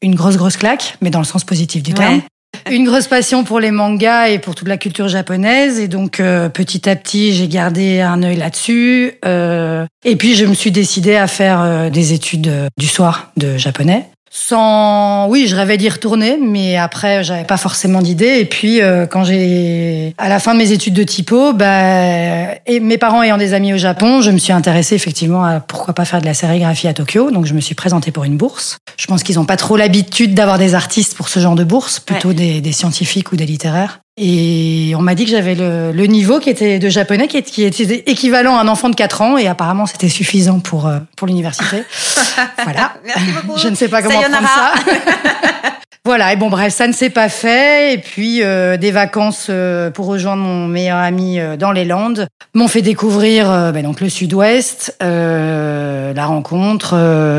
une 0.00 0.14
grosse 0.14 0.36
grosse 0.36 0.56
claque, 0.56 0.96
mais 1.00 1.10
dans 1.10 1.18
le 1.18 1.24
sens 1.24 1.44
positif 1.44 1.82
du 1.82 1.94
terme. 1.94 2.16
Ouais. 2.16 2.22
Une 2.70 2.84
grosse 2.84 3.08
passion 3.08 3.44
pour 3.44 3.60
les 3.60 3.70
mangas 3.70 4.28
et 4.28 4.38
pour 4.38 4.54
toute 4.54 4.68
la 4.68 4.76
culture 4.76 5.08
japonaise, 5.08 5.80
et 5.80 5.88
donc 5.88 6.20
euh, 6.20 6.48
petit 6.48 6.88
à 6.88 6.94
petit 6.94 7.32
j'ai 7.32 7.48
gardé 7.48 8.00
un 8.00 8.22
œil 8.22 8.36
là-dessus. 8.36 9.14
Euh, 9.24 9.86
et 10.04 10.16
puis 10.16 10.36
je 10.36 10.44
me 10.44 10.54
suis 10.54 10.70
décidée 10.70 11.16
à 11.16 11.26
faire 11.26 11.60
euh, 11.60 11.90
des 11.90 12.12
études 12.12 12.48
euh, 12.48 12.68
du 12.78 12.86
soir 12.86 13.32
de 13.36 13.56
japonais. 13.56 14.08
Sans, 14.34 15.28
oui, 15.28 15.46
je 15.46 15.54
rêvais 15.54 15.76
d'y 15.76 15.90
retourner, 15.90 16.38
mais 16.40 16.78
après, 16.78 17.22
j'avais 17.22 17.44
pas 17.44 17.58
forcément 17.58 18.00
d'idée. 18.00 18.38
Et 18.38 18.46
puis, 18.46 18.80
euh, 18.80 19.06
quand 19.06 19.24
j'ai, 19.24 20.14
à 20.16 20.30
la 20.30 20.38
fin 20.38 20.54
de 20.54 20.58
mes 20.58 20.72
études 20.72 20.94
de 20.94 21.02
typo, 21.02 21.52
bah, 21.52 22.54
et 22.66 22.80
mes 22.80 22.96
parents 22.96 23.22
ayant 23.22 23.36
des 23.36 23.52
amis 23.52 23.74
au 23.74 23.76
Japon, 23.76 24.22
je 24.22 24.30
me 24.30 24.38
suis 24.38 24.54
intéressée 24.54 24.94
effectivement 24.94 25.44
à 25.44 25.60
pourquoi 25.60 25.92
pas 25.92 26.06
faire 26.06 26.22
de 26.22 26.26
la 26.26 26.32
sérigraphie 26.32 26.88
à 26.88 26.94
Tokyo. 26.94 27.30
Donc, 27.30 27.44
je 27.44 27.52
me 27.52 27.60
suis 27.60 27.74
présentée 27.74 28.10
pour 28.10 28.24
une 28.24 28.38
bourse. 28.38 28.78
Je 28.96 29.06
pense 29.06 29.22
qu'ils 29.22 29.38
ont 29.38 29.44
pas 29.44 29.58
trop 29.58 29.76
l'habitude 29.76 30.32
d'avoir 30.32 30.56
des 30.56 30.74
artistes 30.74 31.14
pour 31.14 31.28
ce 31.28 31.38
genre 31.38 31.54
de 31.54 31.64
bourse, 31.64 32.00
plutôt 32.00 32.28
ouais. 32.28 32.34
des, 32.34 32.60
des 32.62 32.72
scientifiques 32.72 33.32
ou 33.32 33.36
des 33.36 33.44
littéraires. 33.44 34.01
Et 34.18 34.92
on 34.94 35.00
m'a 35.00 35.14
dit 35.14 35.24
que 35.24 35.30
j'avais 35.30 35.54
le, 35.54 35.90
le, 35.90 36.04
niveau 36.04 36.38
qui 36.38 36.50
était 36.50 36.78
de 36.78 36.88
japonais 36.90 37.28
qui, 37.28 37.42
qui 37.42 37.64
était 37.64 38.04
équivalent 38.06 38.58
à 38.58 38.60
un 38.60 38.68
enfant 38.68 38.90
de 38.90 38.94
4 38.94 39.22
ans 39.22 39.38
et 39.38 39.46
apparemment 39.46 39.86
c'était 39.86 40.10
suffisant 40.10 40.60
pour 40.60 40.86
euh, 40.86 40.98
pour 41.16 41.26
l'université. 41.26 41.82
voilà. 42.62 42.92
Merci 43.06 43.32
beaucoup. 43.32 43.58
Je 43.58 43.68
ne 43.68 43.74
sais 43.74 43.88
pas 43.88 44.02
comment 44.02 44.20
prendre 44.20 44.48
ça. 44.48 44.74
voilà, 46.04 46.32
et 46.32 46.36
bon 46.36 46.50
bref, 46.50 46.74
ça 46.74 46.88
ne 46.88 46.92
s'est 46.92 47.10
pas 47.10 47.28
fait 47.28 47.94
et 47.94 47.98
puis 47.98 48.42
euh, 48.42 48.76
des 48.76 48.90
vacances 48.90 49.46
euh, 49.50 49.88
pour 49.90 50.06
rejoindre 50.06 50.42
mon 50.42 50.66
meilleur 50.66 50.98
ami 50.98 51.38
euh, 51.38 51.56
dans 51.56 51.70
les 51.70 51.84
Landes 51.84 52.26
m'ont 52.54 52.66
fait 52.66 52.82
découvrir 52.82 53.72
ben, 53.72 53.82
donc 53.84 54.00
le 54.00 54.08
Sud-Ouest, 54.08 54.96
euh, 55.00 56.12
la 56.12 56.26
rencontre 56.26 56.96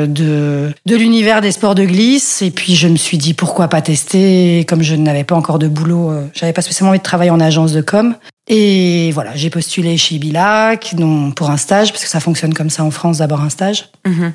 de 0.08 0.72
de 0.86 0.96
l'univers 0.96 1.42
des 1.42 1.52
sports 1.52 1.76
de 1.76 1.84
glisse 1.84 2.42
et 2.42 2.52
puis 2.52 2.76
je 2.76 2.88
me 2.88 2.96
suis 2.96 3.18
dit 3.18 3.34
pourquoi 3.34 3.68
pas 3.68 3.82
tester 3.82 4.66
comme 4.68 4.82
je 4.82 4.96
n'avais 4.96 5.26
pas 5.26 5.36
encore 5.36 5.60
de 5.60 5.68
boulot, 5.68 6.14
j'avais 6.34 6.54
pas 6.54 6.62
spécialement 6.62 6.92
envie 6.92 7.00
de 7.00 7.04
travailler 7.04 7.32
en 7.32 7.42
agence 7.42 7.74
de 7.74 7.82
com. 7.82 8.16
Et 8.48 9.12
voilà, 9.14 9.32
j'ai 9.36 9.50
postulé 9.50 9.96
chez 9.98 10.18
Bilac 10.20 10.96
pour 11.36 11.50
un 11.50 11.58
stage, 11.58 11.92
parce 11.94 12.04
que 12.04 12.10
ça 12.10 12.20
fonctionne 12.20 12.54
comme 12.54 12.70
ça 12.70 12.84
en 12.84 12.92
France, 12.92 13.20
d'abord 13.20 13.42
un 13.42 13.50
stage. 13.50 13.90
-hmm. 14.06 14.32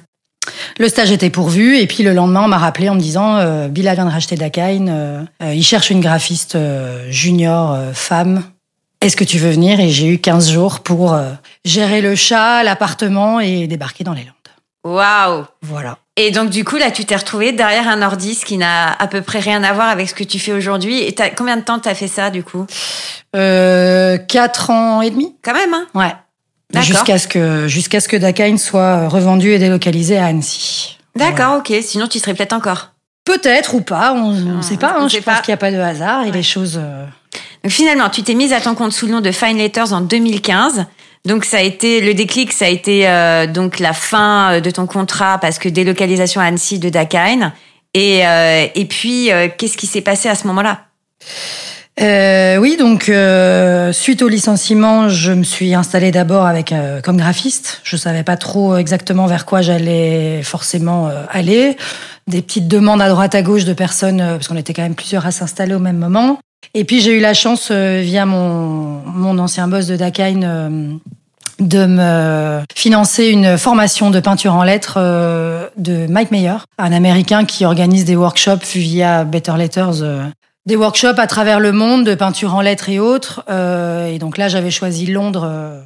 Le 0.79 0.89
stage 0.89 1.11
était 1.11 1.31
pourvu 1.31 1.79
et 1.79 1.87
puis 1.87 2.03
le 2.03 2.13
lendemain 2.13 2.43
on 2.45 2.49
m'a 2.49 2.59
rappelé 2.59 2.89
en 2.89 2.95
me 2.95 3.01
disant 3.01 3.37
euh, 3.37 3.69
Bill 3.69 3.91
vient 3.93 4.05
de 4.07 4.11
racheter 4.11 4.37
Dakain, 4.37 4.87
euh, 4.89 5.23
euh, 5.43 5.55
il 5.55 5.63
cherche 5.65 5.91
une 5.91 6.01
graphiste 6.01 6.55
euh, 6.55 7.11
junior 7.11 7.77
femme. 7.95 8.45
Est-ce 9.01 9.17
que 9.17 9.25
tu 9.25 9.39
veux 9.39 9.51
venir? 9.51 9.79
Et 9.81 9.91
j'ai 9.91 10.09
eu 10.09 10.19
15 10.19 10.51
jours 10.51 10.81
pour 10.81 11.17
gérer 11.65 12.01
le 12.01 12.17
chat, 12.17 12.65
l'appartement 12.65 13.39
et 13.39 13.67
débarquer 13.69 14.03
dans 14.03 14.13
les 14.13 14.23
Landes. 14.23 14.33
Waouh 14.85 15.45
Voilà. 15.63 15.99
Et 16.17 16.31
donc 16.33 16.51
du 16.51 16.65
coup 16.65 16.77
là 16.77 16.91
tu 16.91 17.05
t'es 17.05 17.15
retrouvée 17.15 17.53
derrière 17.53 17.89
un 17.89 18.03
ordi 18.03 18.37
qui 18.45 18.57
n'a 18.57 18.91
à 18.93 19.07
peu 19.07 19.23
près 19.23 19.39
rien 19.39 19.63
à 19.63 19.73
voir 19.73 19.89
avec 19.89 20.09
ce 20.09 20.15
que 20.15 20.25
tu 20.25 20.39
fais 20.41 20.53
aujourd'hui. 20.53 20.99
Et 21.01 21.15
as, 21.21 21.31
combien 21.31 21.57
de 21.57 21.63
temps 21.63 21.79
t'as 21.79 21.95
fait 21.95 22.09
ça 22.09 22.31
du 22.31 22.43
coup? 22.43 22.67
Euh, 23.37 24.19
Quatre 24.19 24.71
ans 24.71 25.01
et 25.01 25.11
demi. 25.11 25.37
Quand 25.43 25.55
même 25.55 25.75
hein? 25.75 25.87
Ouais. 25.95 26.13
Jusqu'à 26.75 27.19
ce 27.19 27.27
que 27.27 27.67
jusqu'à 27.67 28.01
ce 28.01 28.09
que 28.09 28.17
Dakain 28.17 28.57
soit 28.59 29.09
revendu 29.09 29.53
et 29.53 29.59
délocalisé 29.59 30.19
à 30.19 30.27
Annecy. 30.27 30.99
D'accord, 31.17 31.59
ok. 31.59 31.73
Sinon, 31.83 32.07
tu 32.09 32.19
serais 32.19 32.35
peut-être 32.35 32.53
encore. 32.53 32.93
Peut-être 33.25 33.75
ou 33.75 33.81
pas, 33.81 34.13
on 34.13 34.33
ne 34.33 34.63
sait 34.63 34.77
pas. 34.77 34.95
Hein. 34.99 35.09
je 35.09 35.19
pense 35.19 35.41
qu'il 35.41 35.51
n'y 35.51 35.55
a 35.55 35.59
pas 35.59 35.73
de 35.73 35.79
hasard 35.79 36.27
et 36.27 36.31
les 36.31 36.43
choses. 36.43 36.81
Donc 37.65 37.73
finalement, 37.73 38.09
tu 38.09 38.23
t'es 38.23 38.35
mise 38.35 38.53
à 38.53 38.61
ton 38.61 38.75
compte 38.75 38.93
sous 38.93 39.07
le 39.07 39.13
nom 39.13 39.21
de 39.21 39.33
Fine 39.33 39.59
Letters 39.59 39.93
en 39.93 40.01
2015. 40.01 40.87
Donc 41.25 41.45
ça 41.45 41.59
a 41.59 41.61
été 41.61 42.01
le 42.01 42.15
déclic, 42.15 42.53
ça 42.53 42.67
a 42.67 42.69
été 42.69 43.09
euh, 43.09 43.47
donc 43.47 43.81
la 43.81 43.93
fin 43.93 44.53
euh, 44.53 44.61
de 44.61 44.71
ton 44.71 44.87
contrat 44.87 45.39
parce 45.39 45.59
que 45.59 45.69
délocalisation 45.69 46.41
à 46.41 46.45
Annecy 46.45 46.79
de 46.79 46.89
Dakine. 46.89 47.53
Et 47.95 48.27
euh, 48.27 48.67
et 48.75 48.85
puis 48.85 49.31
qu'est-ce 49.57 49.77
qui 49.77 49.87
s'est 49.87 50.03
passé 50.03 50.29
à 50.29 50.35
ce 50.35 50.47
moment-là? 50.47 50.83
Oui, 52.01 52.77
donc 52.77 53.11
suite 53.93 54.23
au 54.23 54.29
licenciement, 54.29 55.09
je 55.09 55.33
me 55.33 55.43
suis 55.43 55.75
installée 55.75 56.11
d'abord 56.11 56.47
avec 56.47 56.75
comme 57.03 57.17
graphiste. 57.17 57.81
Je 57.85 57.97
savais 57.97 58.23
pas 58.23 58.37
trop 58.37 58.77
exactement 58.77 59.27
vers 59.27 59.47
quoi 59.47 59.63
j'allais 59.63 60.43
forcément 60.43 61.11
aller. 61.31 61.77
Des 62.27 62.43
petites 62.43 62.69
demandes 62.69 63.03
à 63.03 63.09
droite 63.09 63.35
à 63.35 63.43
gauche 63.43 63.65
de 63.65 63.73
personnes 63.73 64.19
parce 64.19 64.49
qu'on 64.49 64.57
était 64.57 64.75
quand 64.75 64.83
même 64.83 64.95
plusieurs 64.95 65.27
à 65.27 65.31
s'installer 65.31 65.75
au 65.75 65.79
même 65.81 65.99
moment. 65.99 66.39
Et 66.75 66.85
puis 66.85 67.01
j'ai 67.01 67.17
eu 67.17 67.21
la 67.21 67.35
chance 67.35 67.73
via 67.73 68.27
mon 68.27 69.03
mon 69.05 69.39
ancien 69.39 69.67
boss 69.69 69.87
de 69.87 69.97
Dakine 69.97 71.01
de 71.59 71.87
me 71.87 72.63
financer 72.75 73.27
une 73.27 73.59
formation 73.59 74.11
de 74.11 74.21
peinture 74.21 74.55
en 74.55 74.63
lettres 74.63 74.95
euh, 74.97 75.67
de 75.77 76.07
Mike 76.07 76.31
Mayer, 76.31 76.57
un 76.79 76.93
Américain 76.93 77.45
qui 77.45 77.65
organise 77.65 78.05
des 78.05 78.17
workshops 78.17 78.75
via 78.75 79.25
Better 79.25 79.55
Letters, 79.57 80.03
euh, 80.03 80.25
des 80.67 80.77
workshops 80.77 81.19
à 81.19 81.27
travers 81.27 81.61
le 81.61 81.73
monde 81.73 82.05
de 82.05 82.15
peinture 82.15 82.55
en 82.55 82.61
lettres 82.61 82.89
et 82.89 82.99
autres. 82.99 83.45
Euh, 83.49 84.07
et 84.07 84.19
donc 84.19 84.37
là, 84.37 84.49
j'avais 84.49 84.71
choisi 84.71 85.07
Londres 85.07 85.85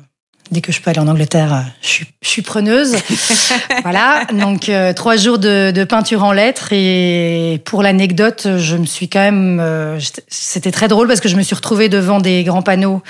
dès 0.50 0.60
que 0.60 0.72
je 0.72 0.80
peux 0.80 0.90
aller 0.90 0.98
en 0.98 1.08
Angleterre, 1.08 1.54
euh, 1.54 1.60
je 1.80 1.88
suis, 1.88 2.06
je 2.20 2.28
suis 2.28 2.42
preneuse. 2.42 2.96
voilà, 3.82 4.24
donc 4.32 4.68
euh, 4.68 4.92
trois 4.92 5.16
jours 5.16 5.38
de, 5.38 5.70
de, 5.70 5.84
peinture 5.84 6.24
en 6.24 6.32
lettres 6.32 6.72
et 6.72 7.60
pour 7.64 7.82
l'anecdote, 7.82 8.46
je 8.58 8.76
me 8.76 8.84
suis 8.84 9.08
quand 9.08 9.20
même, 9.20 9.60
euh, 9.60 9.98
c'était 10.28 10.70
très 10.70 10.88
drôle 10.88 11.08
parce 11.08 11.20
que 11.20 11.28
je 11.28 11.36
me 11.36 11.42
suis 11.42 11.54
retrouvée 11.54 11.88
devant 11.88 12.20
des 12.20 12.44
grands 12.44 12.62
panneaux 12.62 13.02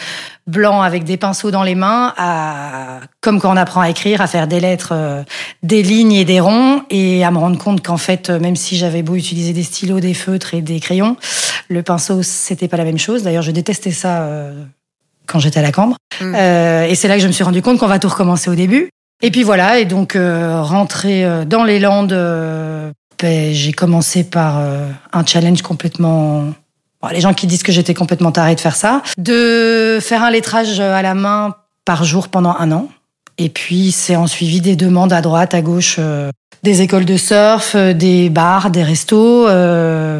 blancs 0.46 0.84
avec 0.84 1.04
des 1.04 1.16
pinceaux 1.16 1.50
dans 1.50 1.62
les 1.62 1.74
mains, 1.74 2.14
à, 2.16 3.00
comme 3.20 3.40
quand 3.40 3.52
on 3.52 3.56
apprend 3.56 3.80
à 3.80 3.90
écrire, 3.90 4.20
à 4.20 4.26
faire 4.26 4.46
des 4.46 4.58
lettres, 4.58 5.24
des 5.62 5.82
lignes 5.82 6.12
et 6.12 6.24
des 6.24 6.40
ronds, 6.40 6.82
et 6.90 7.24
à 7.24 7.30
me 7.30 7.38
rendre 7.38 7.58
compte 7.58 7.84
qu'en 7.84 7.96
fait, 7.96 8.28
même 8.28 8.56
si 8.56 8.76
j'avais 8.76 9.02
beau 9.02 9.14
utiliser 9.14 9.52
des 9.52 9.62
stylos, 9.62 10.00
des 10.00 10.14
feutres 10.14 10.54
et 10.54 10.60
des 10.60 10.80
crayons, 10.80 11.16
le 11.68 11.82
pinceau 11.84 12.22
c'était 12.22 12.66
pas 12.66 12.76
la 12.76 12.84
même 12.84 12.98
chose. 12.98 13.22
D'ailleurs, 13.22 13.42
je 13.42 13.52
détestais 13.52 13.92
ça 13.92 14.28
quand 15.32 15.38
j'étais 15.38 15.60
à 15.60 15.62
la 15.62 15.72
Cambre. 15.72 15.96
Mm. 16.20 16.34
Euh, 16.36 16.84
et 16.84 16.94
c'est 16.94 17.08
là 17.08 17.16
que 17.16 17.22
je 17.22 17.26
me 17.26 17.32
suis 17.32 17.44
rendu 17.44 17.62
compte 17.62 17.78
qu'on 17.78 17.86
va 17.86 17.98
tout 17.98 18.08
recommencer 18.08 18.50
au 18.50 18.54
début. 18.54 18.90
Et 19.22 19.30
puis 19.30 19.44
voilà, 19.44 19.78
et 19.78 19.84
donc 19.84 20.16
euh, 20.16 20.60
rentrer 20.60 21.24
euh, 21.24 21.44
dans 21.44 21.62
les 21.62 21.78
Landes, 21.78 22.12
euh, 22.12 22.90
ben, 23.20 23.54
j'ai 23.54 23.72
commencé 23.72 24.24
par 24.24 24.60
un 25.12 25.24
challenge 25.24 25.62
complètement... 25.62 26.46
Bon, 27.00 27.08
les 27.12 27.20
gens 27.20 27.34
qui 27.34 27.46
disent 27.46 27.62
que 27.62 27.70
j'étais 27.72 27.94
complètement 27.94 28.32
tarée 28.32 28.56
de 28.56 28.60
faire 28.60 28.74
ça, 28.74 29.00
de 29.16 29.98
faire 30.00 30.24
un 30.24 30.30
lettrage 30.30 30.80
à 30.80 31.02
la 31.02 31.14
main 31.14 31.54
par 31.84 32.02
jour 32.02 32.28
pendant 32.28 32.56
un 32.58 32.72
an. 32.72 32.88
Et 33.38 33.48
puis 33.48 33.92
c'est 33.92 34.16
en 34.16 34.26
suivi 34.26 34.60
des 34.60 34.74
demandes 34.74 35.12
à 35.12 35.20
droite, 35.20 35.54
à 35.54 35.62
gauche, 35.62 36.00
des 36.64 36.82
écoles 36.82 37.04
de 37.04 37.16
surf, 37.16 37.76
des 37.76 38.28
bars, 38.28 38.70
des 38.70 38.82
restos 38.82 39.46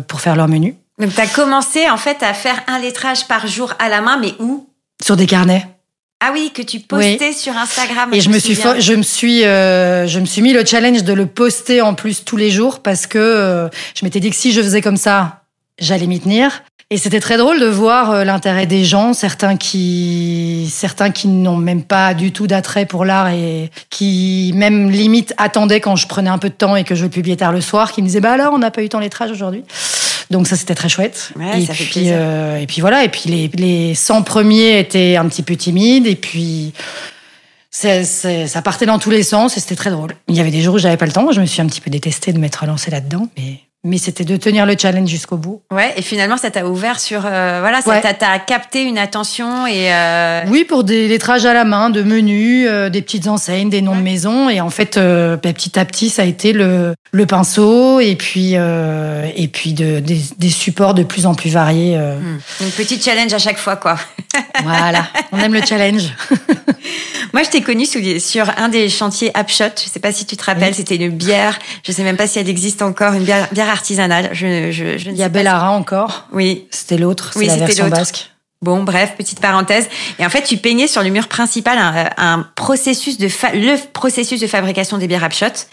pour 0.07 0.21
faire 0.21 0.37
leur 0.37 0.49
menu. 0.49 0.77
Donc 1.01 1.13
tu 1.13 1.21
as 1.21 1.27
commencé 1.27 1.91
en 1.91 1.97
fait 1.97 2.23
à 2.23 2.35
faire 2.35 2.63
un 2.69 2.79
lettrage 2.79 3.27
par 3.27 3.49
jour 3.49 3.75
à 3.81 3.89
la 3.89 4.01
main, 4.01 4.17
mais 4.17 4.35
où? 4.39 4.69
Sur 5.03 5.17
des 5.17 5.27
carnets. 5.27 5.67
Ah 6.25 6.31
oui, 6.33 6.53
que 6.55 6.63
tu 6.63 6.79
postais 6.79 7.33
sur 7.33 7.57
Instagram. 7.57 8.15
Et 8.15 8.21
je, 8.21 8.31
me 8.31 8.39
suis, 8.39 8.55
je 8.55 8.95
me 8.95 9.03
suis, 9.03 9.45
euh, 9.45 10.07
je 10.07 10.21
me 10.21 10.25
suis 10.25 10.41
mis 10.41 10.53
le 10.53 10.65
challenge 10.65 11.03
de 11.03 11.13
le 11.13 11.27
poster 11.27 11.81
en 11.81 11.95
plus 11.95 12.25
tous 12.25 12.37
les 12.37 12.53
jours 12.53 12.79
parce 12.79 13.09
que 13.09 13.19
euh, 13.19 13.69
je 13.97 14.05
m'étais 14.05 14.21
dit 14.21 14.31
que 14.31 14.37
si 14.37 14.53
je 14.53 14.63
faisais 14.63 14.81
comme 14.81 14.97
ça, 14.97 15.43
j'allais 15.81 16.07
m'y 16.07 16.21
tenir. 16.21 16.63
Et 16.93 16.99
c'était 16.99 17.21
très 17.21 17.39
drôle 17.39 17.59
de 17.59 17.65
voir 17.65 18.11
euh, 18.11 18.23
l'intérêt 18.23 18.67
des 18.67 18.85
gens, 18.85 19.15
certains 19.15 19.57
qui, 19.57 20.71
certains 20.71 21.11
qui 21.11 21.27
n'ont 21.27 21.57
même 21.57 21.85
pas 21.85 22.13
du 22.13 22.33
tout 22.33 22.47
d'attrait 22.47 22.85
pour 22.85 23.07
l'art 23.07 23.31
et 23.31 23.71
qui 23.89 24.53
même 24.55 24.91
limite 24.91 25.33
attendaient 25.39 25.81
quand 25.81 25.97
je 25.97 26.07
prenais 26.07 26.29
un 26.29 26.37
peu 26.37 26.51
de 26.51 26.55
temps 26.55 26.77
et 26.77 26.85
que 26.85 26.95
je 26.95 27.05
le 27.05 27.09
publiais 27.09 27.37
tard 27.37 27.51
le 27.51 27.63
soir, 27.63 27.93
qui 27.93 28.03
me 28.03 28.09
disaient 28.09 28.21
bah 28.21 28.33
alors 28.33 28.53
on 28.53 28.59
n'a 28.59 28.71
pas 28.71 28.83
eu 28.83 28.91
ton 28.91 28.99
lettrage 28.99 29.31
aujourd'hui. 29.31 29.65
Donc 30.31 30.47
ça, 30.47 30.55
c'était 30.55 30.75
très 30.75 30.91
chouette. 30.91 31.33
et, 31.41 31.65
puis, 31.65 32.11
euh, 32.11 32.59
et 32.59 32.67
puis 32.67 32.83
voilà, 32.83 33.05
et 33.05 33.09
puis 33.09 33.31
les, 33.31 33.51
les 33.55 33.95
100 33.95 34.21
premiers 34.21 34.79
étaient 34.79 35.17
un 35.17 35.27
petit 35.29 35.43
peu 35.43 35.57
timides, 35.57 36.07
et 36.07 36.17
puis 36.17 36.75
ça 37.71 38.61
partait 38.63 38.85
dans 38.85 38.99
tous 38.99 39.11
les 39.11 39.23
sens, 39.23 39.57
et 39.57 39.61
c'était 39.61 39.77
très 39.77 39.91
drôle. 39.91 40.15
Il 40.29 40.37
y 40.37 40.41
avait 40.41 40.51
des 40.51 40.61
jours 40.61 40.75
où 40.75 40.79
j'avais 40.79 40.99
pas 40.99 41.07
le 41.07 41.13
temps, 41.13 41.33
je 41.33 41.41
me 41.41 41.47
suis 41.47 41.63
un 41.63 41.67
petit 41.67 41.81
peu 41.81 41.91
détestée 41.91 42.35
de 42.35 42.39
m'être 42.39 42.67
lancée 42.67 42.91
là-dedans, 42.91 43.29
mais 43.39 43.61
mais 43.85 43.99
c'était 43.99 44.25
de 44.25 44.37
tenir 44.37 44.65
le 44.65 44.77
challenge 44.79 45.09
jusqu'au 45.09 45.37
bout. 45.37 45.63
Ouais, 45.73 45.93
et 45.97 46.03
finalement, 46.03 46.37
ça 46.37 46.53
t'a 46.53 46.67
ouvert 46.67 47.01
sur, 47.01 47.23
euh, 47.27 47.59
voilà, 47.61 47.81
ça 47.81 48.01
t'a 48.15 48.39
capté 48.39 48.83
une 48.83 48.97
attention 48.97 49.67
et. 49.67 49.93
Euh... 49.93 50.43
Oui, 50.49 50.65
pour 50.65 50.85
des 50.85 51.09
lettrages 51.09 51.47
à 51.47 51.53
la 51.53 51.65
main, 51.65 51.91
de 51.91 52.03
menus, 52.03 52.69
euh, 52.71 52.91
des 52.91 53.03
petites 53.03 53.27
enseignes, 53.27 53.71
des 53.71 53.83
noms 53.83 53.97
de 53.97 54.03
maisons, 54.03 54.49
et 54.49 54.61
en 54.61 54.71
fait, 54.71 54.97
ben, 54.97 55.53
petit 55.53 55.79
à 55.79 55.85
petit, 55.85 56.11
ça 56.11 56.23
a 56.23 56.25
été 56.25 56.53
le, 56.53 56.95
le 57.11 57.27
pinceau, 57.27 57.99
et 57.99 58.15
puis 58.15 58.55
et 58.55 59.49
puis 59.49 59.73
de, 59.73 59.99
des, 60.01 60.21
des, 60.39 60.51
supports 60.51 60.95
de 60.95 61.03
plus 61.03 61.27
en 61.27 61.35
plus 61.35 61.51
variés. 61.51 61.97
Une 62.61 62.71
petite 62.71 63.05
challenge 63.05 63.33
à 63.33 63.39
chaque 63.39 63.59
fois, 63.59 63.77
quoi. 63.77 63.97
voilà, 64.63 65.09
on 65.33 65.39
aime 65.39 65.55
le 65.55 65.63
challenge. 65.63 66.15
Moi, 67.33 67.43
je 67.45 67.51
t'ai 67.51 67.63
connu 67.63 67.87
sur 67.87 68.51
un 68.59 68.69
des 68.69 68.89
chantiers 68.89 69.31
Upshot. 69.37 69.73
Je 69.77 69.89
sais 69.89 70.01
pas 70.01 70.13
si 70.13 70.27
tu 70.27 70.37
te 70.37 70.45
rappelles, 70.45 70.75
c'était 70.75 70.97
une 70.97 71.17
bière. 71.17 71.59
Je 71.85 71.93
sais 71.93 72.03
même 72.03 72.17
pas 72.17 72.27
si 72.27 72.39
elle 72.39 72.49
existe 72.49 72.83
encore, 72.83 73.15
une 73.15 73.25
bière, 73.25 73.49
bière 73.53 73.72
artisanale. 73.73 74.31
Je, 74.33 74.71
je, 74.71 74.99
je 74.99 75.11
Il 75.11 75.17
y 75.17 75.23
a 75.23 75.29
Bellara 75.29 75.71
encore. 75.71 76.27
Oui. 76.33 76.67
C'était 76.71 76.99
l'autre. 76.99 77.33
Oui, 77.37 77.49
c'était 77.51 77.83
l'autre. 77.83 77.91
basque. 77.91 78.29
Bon, 78.63 78.85
bref, 78.85 79.15
petite 79.19 79.41
parenthèse. 79.41 79.89
Et 80.21 80.25
en 80.25 80.31
fait, 80.31 80.43
tu 80.43 80.57
peignais 80.57 80.87
sur 80.87 81.03
le 81.03 81.11
mur 81.11 81.27
principal 81.27 81.79
un, 81.79 82.11
un 82.17 82.47
processus 82.55 83.19
de 83.19 83.27
le 83.55 83.77
processus 83.93 84.41
de 84.41 84.47
fabrication 84.47 84.99
des 84.99 85.09
bières 85.09 85.25
Upshot. 85.25 85.67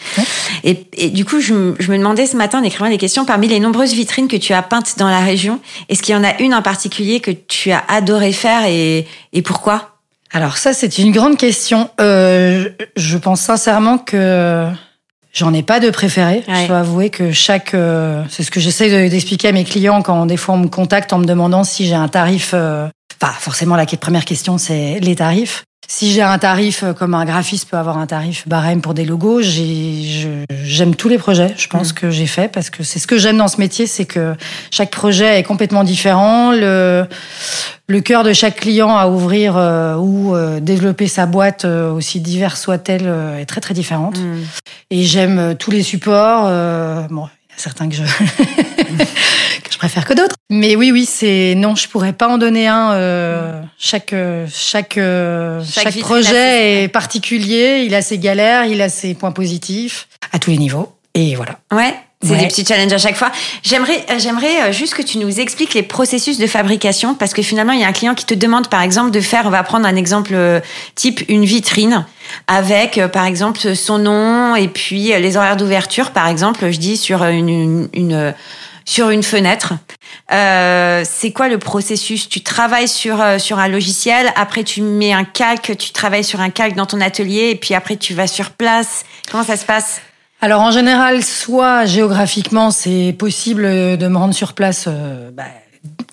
Et, 0.64 0.88
et, 0.94 1.10
du 1.12 1.24
coup, 1.24 1.40
je, 1.40 1.76
je, 1.78 1.92
me 1.92 1.98
demandais 2.00 2.26
ce 2.26 2.36
matin 2.36 2.60
en 2.60 2.64
écrivant 2.64 2.90
des 2.90 2.98
questions 2.98 3.26
parmi 3.26 3.48
les 3.48 3.60
nombreuses 3.60 3.94
vitrines 3.94 4.28
que 4.28 4.38
tu 4.38 4.54
as 4.54 4.64
peintes 4.64 4.98
dans 4.98 5.08
la 5.08 5.20
région, 5.20 5.60
est-ce 5.88 6.02
qu'il 6.02 6.16
y 6.16 6.18
en 6.18 6.24
a 6.24 6.40
une 6.40 6.56
en 6.56 6.64
particulier 6.64 7.20
que 7.20 7.30
tu 7.30 7.72
as 7.72 7.84
adoré 7.90 8.32
faire 8.32 8.66
et, 8.66 9.06
et 9.34 9.44
pourquoi? 9.44 10.00
Alors 10.32 10.58
ça, 10.58 10.74
c'est 10.74 10.98
une 10.98 11.12
grande 11.12 11.38
question. 11.38 11.92
Euh, 12.02 12.70
je 12.96 13.18
pense 13.18 13.42
sincèrement 13.42 14.00
que 14.00 14.68
j'en 15.34 15.54
ai 15.54 15.64
pas 15.64 15.80
de 15.80 15.90
préféré. 15.90 16.44
Je 16.48 16.68
dois 16.68 16.80
avouer 16.80 17.10
que 17.10 17.32
chaque, 17.32 17.74
euh, 17.74 18.24
c'est 18.30 18.44
ce 18.44 18.52
que 18.52 18.60
j'essaie 18.60 19.10
d'expliquer 19.10 19.50
à 19.50 19.52
mes 19.52 19.64
clients 19.64 20.02
quand 20.02 20.26
des 20.26 20.38
fois 20.38 20.56
on 20.56 20.60
me 20.60 20.68
contacte 20.68 21.14
en 21.14 21.20
me 21.20 21.26
demandant 21.26 21.64
si 21.64 21.86
j'ai 21.86 21.96
un 21.96 22.08
tarif. 22.08 22.52
Euh, 22.54 22.88
enfin, 23.22 23.34
forcément, 23.34 23.76
la 23.76 23.86
première 23.86 24.26
question, 24.26 24.58
c'est 24.58 25.00
les 25.00 25.16
tarifs. 25.16 25.64
Si 25.92 26.12
j'ai 26.12 26.22
un 26.22 26.38
tarif 26.38 26.84
euh, 26.84 26.94
comme 26.94 27.16
un 27.16 27.26
graphiste 27.26 27.68
peut 27.68 27.76
avoir 27.76 27.98
un 27.98 28.06
tarif 28.06 28.48
barème 28.48 28.80
pour 28.80 28.94
des 28.94 29.06
logos, 29.06 29.42
j'aime 29.42 30.96
tous 30.96 31.10
les 31.10 31.18
projets. 31.18 31.56
Je 31.58 31.68
pense 31.68 31.92
mm. 31.92 31.96
que 31.96 32.12
j'ai 32.12 32.28
fait 32.28 32.48
parce 32.48 32.70
que 32.70 32.84
c'est 32.84 33.00
ce 33.00 33.08
que 33.08 33.18
j'aime 33.18 33.38
dans 33.38 33.48
ce 33.48 33.58
métier, 33.58 33.88
c'est 33.88 34.06
que 34.06 34.36
chaque 34.70 34.92
projet 34.92 35.40
est 35.40 35.44
complètement 35.44 35.84
différent. 35.84 36.52
Le 36.52 37.08
le 37.88 38.02
cœur 38.02 38.24
de 38.24 38.34
chaque 38.34 38.58
client 38.58 38.96
à 38.96 39.08
ouvrir 39.08 39.58
euh, 39.58 39.96
ou 39.96 40.36
euh, 40.36 40.60
développer 40.60 41.08
sa 41.08 41.26
boîte, 41.26 41.66
aussi 41.66 42.20
diverse 42.20 42.62
soit-elle, 42.62 43.12
est 43.40 43.48
très 43.48 43.60
très 43.60 43.74
différente. 43.74 44.20
Mm. 44.20 44.44
Et 44.92 45.04
j'aime 45.06 45.56
tous 45.58 45.72
les 45.72 45.82
supports. 45.82 46.44
bon, 47.10 47.28
il 47.60 47.96
y 47.96 47.98
a 47.98 48.06
certains 48.10 49.04
que 49.64 49.72
je 49.72 49.78
préfère 49.78 50.06
que 50.06 50.14
d'autres. 50.14 50.36
Mais 50.50 50.76
oui, 50.76 50.92
oui, 50.92 51.06
c'est 51.06 51.54
non, 51.56 51.76
je 51.76 51.88
pourrais 51.88 52.14
pas 52.14 52.28
en 52.28 52.38
donner 52.38 52.68
un. 52.68 52.92
Euh, 52.94 53.62
chaque 53.78 54.14
chaque 54.52 54.98
euh, 54.98 55.64
chaque, 55.70 56.00
projet 56.00 56.84
est 56.84 56.88
particulier. 56.88 57.84
Il 57.86 57.96
a 57.96 58.02
ses 58.02 58.18
galères, 58.18 58.66
il 58.66 58.82
a 58.82 58.90
ses 58.90 59.14
points 59.14 59.32
positifs 59.32 60.08
à 60.32 60.40
tous 60.40 60.52
les 60.52 60.58
niveaux. 60.58 60.96
Et 61.14 61.36
voilà. 61.36 61.60
Ouais. 61.72 61.94
C'est 62.22 62.36
des 62.36 62.48
petits 62.48 62.66
challenges 62.66 62.92
à 62.92 62.98
chaque 62.98 63.16
fois. 63.16 63.32
J'aimerais, 63.64 64.06
euh, 64.10 64.20
j'aimerais 64.20 64.74
juste 64.74 64.94
que 64.94 65.02
tu 65.02 65.20
nous 65.20 65.40
expliques 65.40 65.74
les 65.74 65.84
processus 65.84 66.38
de 66.38 66.48
fabrication 66.48 67.16
parce 67.16 67.34
que 67.34 67.42
finalement, 67.42 67.72
il 67.72 67.80
y 67.80 67.84
a 67.84 67.88
un 67.88 67.94
client 67.94 68.14
qui 68.14 68.26
te 68.26 68.34
demande, 68.34 68.68
par 68.68 68.82
exemple, 68.82 69.12
de 69.12 69.22
faire, 69.22 69.44
on 69.46 69.50
va 69.50 69.64
prendre 69.64 69.88
un 69.88 69.96
exemple 69.96 70.36
type, 70.96 71.22
une 71.30 71.46
vitrine 71.46 72.06
avec, 72.48 73.00
par 73.14 73.26
exemple, 73.26 73.76
son 73.76 74.00
nom 74.00 74.56
et 74.56 74.68
puis 74.68 75.08
les 75.08 75.38
horaires 75.38 75.58
d'ouverture, 75.58 76.12
par 76.12 76.28
exemple, 76.28 76.70
je 76.72 76.78
dis 76.78 76.98
sur 76.98 77.24
une, 77.24 77.50
une, 77.50 77.90
une 77.94 78.34
sur 78.90 79.12
une 79.12 79.22
fenêtre. 79.22 79.74
Euh, 80.32 81.04
c'est 81.06 81.32
quoi 81.32 81.48
le 81.48 81.60
processus? 81.60 82.28
Tu 82.28 82.42
travailles 82.42 82.88
sur 82.88 83.22
euh, 83.22 83.38
sur 83.38 83.60
un 83.60 83.68
logiciel, 83.68 84.34
après 84.36 84.64
tu 84.64 84.82
mets 84.82 85.14
un 85.14 85.26
calque, 85.26 85.78
tu 85.78 85.92
travailles 85.92 86.24
sur 86.24 86.42
un 86.42 86.50
calque 86.50 86.76
dans 86.76 86.88
ton 86.88 87.00
atelier, 87.00 87.52
et 87.52 87.56
puis 87.56 87.76
après 87.76 87.98
tu 87.98 88.16
vas 88.16 88.26
sur 88.26 88.50
place. 88.50 89.06
Comment 89.30 89.44
ça 89.44 89.58
se 89.58 89.66
passe? 89.66 90.02
Alors 90.42 90.62
en 90.62 90.72
général, 90.72 91.24
soit 91.24 91.86
géographiquement, 91.86 92.72
c'est 92.72 93.16
possible 93.18 93.64
de 93.64 94.08
me 94.08 94.18
rendre 94.18 94.34
sur 94.34 94.54
place 94.54 94.86
euh, 94.88 95.30
bah, 95.32 95.44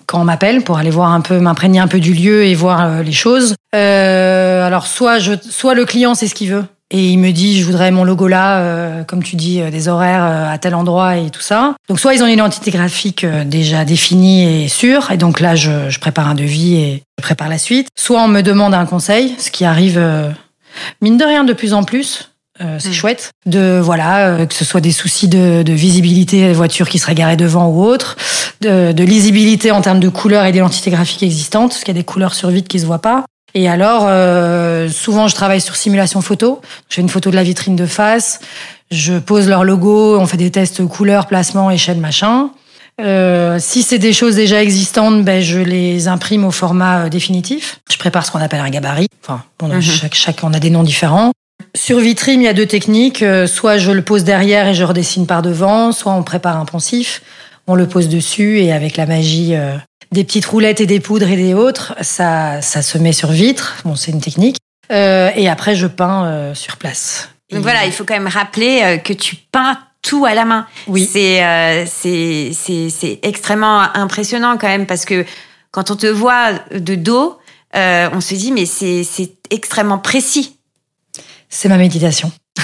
quand 0.05 0.21
on 0.21 0.25
m'appelle 0.25 0.63
pour 0.63 0.77
aller 0.77 0.89
voir 0.89 1.11
un 1.11 1.21
peu, 1.21 1.39
m'imprégner 1.39 1.79
un 1.79 1.87
peu 1.87 1.99
du 1.99 2.13
lieu 2.13 2.45
et 2.45 2.55
voir 2.55 2.85
euh, 2.85 3.03
les 3.03 3.11
choses. 3.11 3.55
Euh, 3.75 4.65
alors 4.65 4.87
soit 4.87 5.19
je, 5.19 5.33
soit 5.49 5.73
le 5.73 5.85
client 5.85 6.15
sait 6.15 6.27
ce 6.27 6.35
qu'il 6.35 6.49
veut 6.49 6.65
et 6.89 7.09
il 7.09 7.19
me 7.19 7.31
dit 7.31 7.59
je 7.59 7.65
voudrais 7.65 7.91
mon 7.91 8.05
logo 8.05 8.27
là, 8.27 8.59
euh, 8.59 9.03
comme 9.03 9.21
tu 9.21 9.35
dis, 9.35 9.61
euh, 9.61 9.69
des 9.69 9.89
horaires 9.89 10.23
euh, 10.23 10.49
à 10.53 10.57
tel 10.57 10.73
endroit 10.73 11.17
et 11.17 11.29
tout 11.29 11.41
ça. 11.41 11.75
Donc 11.89 11.99
soit 11.99 12.13
ils 12.13 12.23
ont 12.23 12.27
une 12.27 12.33
identité 12.33 12.71
graphique 12.71 13.23
euh, 13.23 13.43
déjà 13.43 13.83
définie 13.83 14.63
et 14.63 14.67
sûre 14.69 15.11
et 15.11 15.17
donc 15.17 15.39
là 15.39 15.55
je, 15.55 15.89
je 15.89 15.99
prépare 15.99 16.29
un 16.29 16.35
devis 16.35 16.75
et 16.75 17.03
je 17.17 17.23
prépare 17.23 17.49
la 17.49 17.57
suite. 17.57 17.89
Soit 17.97 18.21
on 18.21 18.29
me 18.29 18.41
demande 18.41 18.73
un 18.73 18.85
conseil, 18.85 19.35
ce 19.37 19.51
qui 19.51 19.65
arrive 19.65 19.97
euh, 19.97 20.29
mine 21.01 21.17
de 21.17 21.25
rien 21.25 21.43
de 21.43 21.53
plus 21.53 21.73
en 21.73 21.83
plus. 21.83 22.31
Euh, 22.61 22.77
c'est 22.79 22.89
Mm. 22.89 22.93
chouette 22.93 23.29
de 23.45 23.79
voilà 23.83 24.27
euh, 24.29 24.45
que 24.47 24.53
ce 24.55 24.65
soit 24.65 24.81
des 24.81 24.91
soucis 24.91 25.27
de, 25.27 25.61
de 25.63 25.73
visibilité 25.73 26.47
des 26.47 26.53
voitures 26.53 26.89
qui 26.89 26.97
seraient 26.97 27.13
garées 27.15 27.37
devant 27.37 27.67
ou 27.67 27.83
autre 27.83 28.15
de, 28.61 28.91
de 28.91 29.03
lisibilité 29.03 29.69
en 29.71 29.81
termes 29.81 29.99
de 29.99 30.09
couleurs 30.09 30.43
et 30.45 30.51
d'identité 30.51 30.89
graphique 30.89 31.21
existante 31.21 31.69
parce 31.71 31.83
qu'il 31.83 31.93
y 31.95 31.97
a 31.97 32.01
des 32.01 32.05
couleurs 32.05 32.33
sur 32.33 32.49
vide 32.49 32.67
qui 32.67 32.79
se 32.79 32.85
voient 32.87 33.01
pas 33.01 33.25
et 33.53 33.69
alors 33.69 34.05
euh, 34.07 34.89
souvent 34.89 35.27
je 35.27 35.35
travaille 35.35 35.61
sur 35.61 35.75
simulation 35.75 36.21
photo 36.21 36.59
je 36.89 36.95
fais 36.95 37.01
une 37.01 37.09
photo 37.09 37.29
de 37.29 37.35
la 37.35 37.43
vitrine 37.43 37.75
de 37.75 37.85
face 37.85 38.39
je 38.89 39.19
pose 39.19 39.47
leur 39.47 39.63
logo 39.63 40.17
on 40.19 40.25
fait 40.25 40.37
des 40.37 40.49
tests 40.49 40.83
couleurs 40.87 41.27
placement 41.27 41.69
échelle 41.69 41.97
machin 41.99 42.49
euh, 42.99 43.57
si 43.59 43.83
c'est 43.83 43.99
des 43.99 44.11
choses 44.11 44.33
déjà 44.35 44.63
existantes, 44.63 45.23
ben 45.23 45.39
je 45.39 45.59
les 45.59 46.07
imprime 46.07 46.43
au 46.45 46.49
format 46.49 47.01
euh, 47.05 47.09
définitif. 47.09 47.77
Je 47.91 47.97
prépare 47.99 48.25
ce 48.25 48.31
qu'on 48.31 48.41
appelle 48.41 48.59
un 48.59 48.71
gabarit. 48.71 49.05
Enfin, 49.23 49.43
on 49.61 49.69
a 49.69 49.75
Mhm. 49.75 49.81
chaque, 49.83 50.15
chaque, 50.15 50.39
on 50.43 50.51
a 50.51 50.59
des 50.59 50.71
noms 50.71 50.81
différents. 50.81 51.31
Sur 51.77 51.99
vitrine, 51.99 52.41
il 52.41 52.45
y 52.45 52.47
a 52.47 52.53
deux 52.53 52.65
techniques. 52.65 53.21
Euh, 53.21 53.45
Soit 53.45 53.77
je 53.77 53.91
le 53.91 54.01
pose 54.01 54.23
derrière 54.23 54.67
et 54.67 54.73
je 54.73 54.83
redessine 54.83 55.27
par 55.27 55.43
devant, 55.43 55.91
soit 55.91 56.11
on 56.13 56.23
prépare 56.23 56.57
un 56.57 56.65
poncif, 56.65 57.21
on 57.67 57.75
le 57.75 57.87
pose 57.87 58.09
dessus 58.09 58.59
et 58.61 58.73
avec 58.73 58.97
la 58.97 59.05
magie 59.05 59.53
euh, 59.55 59.75
des 60.11 60.23
petites 60.23 60.45
roulettes 60.47 60.81
et 60.81 60.87
des 60.87 60.99
poudres 60.99 61.29
et 61.29 61.35
des 61.35 61.53
autres, 61.53 61.93
ça, 62.01 62.61
ça 62.63 62.81
se 62.81 62.97
met 62.97 63.13
sur 63.13 63.29
vitre. 63.29 63.75
Bon, 63.85 63.95
c'est 63.95 64.11
une 64.11 64.21
technique. 64.21 64.57
Euh, 64.91 65.29
et 65.35 65.47
après, 65.47 65.75
je 65.75 65.85
peins 65.85 66.25
euh, 66.25 66.55
sur 66.55 66.77
place. 66.77 67.29
Donc 67.51 67.59
Et- 67.59 67.63
voilà, 67.63 67.85
il 67.85 67.91
faut 67.91 68.05
quand 68.05 68.15
même 68.15 68.27
rappeler 68.27 68.99
que 69.03 69.13
tu 69.13 69.35
peins 69.35 69.77
tout 70.01 70.25
à 70.25 70.33
la 70.33 70.45
main. 70.45 70.65
Oui. 70.87 71.07
C'est 71.11 71.85
c'est 71.87 72.51
c'est 72.53 72.89
c'est 72.89 73.19
extrêmement 73.23 73.81
impressionnant 73.95 74.57
quand 74.57 74.67
même 74.67 74.85
parce 74.87 75.05
que 75.05 75.25
quand 75.71 75.91
on 75.91 75.95
te 75.95 76.07
voit 76.07 76.53
de 76.73 76.95
dos, 76.95 77.37
on 77.73 78.19
se 78.21 78.33
dit 78.35 78.51
mais 78.51 78.65
c'est 78.65 79.03
c'est 79.03 79.31
extrêmement 79.49 79.97
précis. 79.97 80.56
C'est 81.49 81.69
ma 81.69 81.77
méditation. 81.77 82.31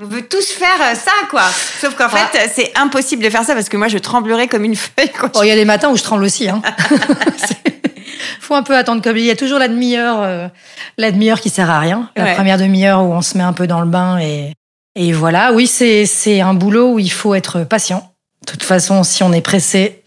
On 0.00 0.04
veut 0.06 0.26
tous 0.28 0.46
faire 0.52 0.80
euh, 0.80 0.94
ça 0.94 1.10
quoi. 1.28 1.42
Sauf 1.80 1.94
qu'en 1.96 2.06
Ah. 2.12 2.28
fait, 2.32 2.50
c'est 2.54 2.72
impossible 2.78 3.22
de 3.22 3.30
faire 3.30 3.42
ça 3.44 3.54
parce 3.54 3.68
que 3.68 3.76
moi 3.76 3.88
je 3.88 3.98
tremblerais 3.98 4.46
comme 4.48 4.64
une 4.64 4.76
feuille 4.76 5.10
Oh, 5.34 5.42
il 5.42 5.48
y 5.48 5.50
a 5.50 5.56
des 5.56 5.64
matins 5.64 5.90
où 5.90 5.96
je 5.96 6.02
tremble 6.02 6.22
aussi. 6.24 6.48
Hein. 6.48 6.62
Faut 8.40 8.54
un 8.54 8.62
peu 8.62 8.76
attendre 8.76 9.02
comme 9.02 9.16
il 9.16 9.24
y 9.24 9.30
a 9.30 9.36
toujours 9.36 9.58
la 9.58 9.68
demi-heure, 9.68 10.22
euh, 10.22 10.48
la 10.96 11.10
demi-heure 11.10 11.40
qui 11.40 11.50
sert 11.50 11.68
à 11.68 11.80
rien. 11.80 12.10
La 12.16 12.24
Ouais. 12.24 12.34
première 12.34 12.58
demi-heure 12.58 13.02
où 13.02 13.12
on 13.12 13.22
se 13.22 13.36
met 13.36 13.44
un 13.44 13.52
peu 13.52 13.66
dans 13.66 13.80
le 13.80 13.88
bain 13.88 14.18
et 14.18 14.52
et 14.94 15.12
voilà. 15.12 15.52
Oui, 15.52 15.66
c'est 15.66 16.06
c'est 16.06 16.40
un 16.40 16.54
boulot 16.54 16.92
où 16.94 16.98
il 16.98 17.10
faut 17.12 17.34
être 17.34 17.64
patient. 17.64 18.12
De 18.46 18.52
toute 18.52 18.62
façon, 18.62 19.02
si 19.04 19.22
on 19.22 19.32
est 19.32 19.40
pressé 19.42 20.02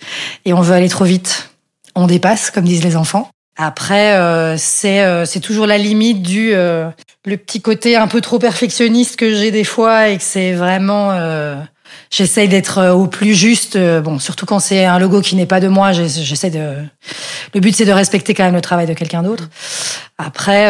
et 0.46 0.54
on 0.54 0.62
veut 0.62 0.74
aller 0.74 0.90
trop 0.90 1.06
vite, 1.06 1.50
on 1.96 2.08
dépasse, 2.08 2.50
comme 2.50 2.64
disent 2.66 2.84
les 2.84 2.96
enfants. 2.96 3.30
Après, 3.63 4.15
euh, 4.15 4.56
c'est 4.58 5.01
euh, 5.01 5.24
c'est 5.25 5.39
toujours 5.39 5.68
la 5.68 5.77
limite 5.77 6.24
du 6.24 6.51
euh, 6.53 6.89
le 7.25 7.38
petit 7.38 7.62
côté 7.62 7.96
un 7.96 8.08
peu 8.08 8.20
trop 8.20 8.39
perfectionniste 8.39 9.18
que 9.18 9.36
j'ai 9.36 9.51
des 9.51 9.63
fois 9.63 10.10
et 10.10 10.18
que 10.18 10.24
c'est 10.24 10.53
vraiment 10.53 11.12
euh, 11.12 11.56
j'essaye 12.10 12.48
d'être 12.48 12.80
euh, 12.80 12.91
au 12.91 13.06
plus 13.06 13.36
juste. 13.36 13.75
euh, 13.75 14.01
Bon, 14.01 14.18
surtout 14.18 14.48
quand 14.48 14.58
c'est 14.58 14.86
un 14.86 14.98
logo 14.98 15.22
qui 15.22 15.36
n'est 15.36 15.46
pas 15.46 15.60
de 15.60 15.68
moi, 15.68 15.91
j'essaie 15.91 16.50
de. 16.50 16.74
Le 17.53 17.60
but 17.60 17.75
c'est 17.75 17.86
de 17.86 17.91
respecter 17.91 18.34
quand 18.34 18.46
même 18.46 18.56
le 18.56 18.62
travail 18.62 18.88
de 18.88 18.96
quelqu'un 18.96 19.22
d'autre. 19.22 19.48
Après, 20.18 20.68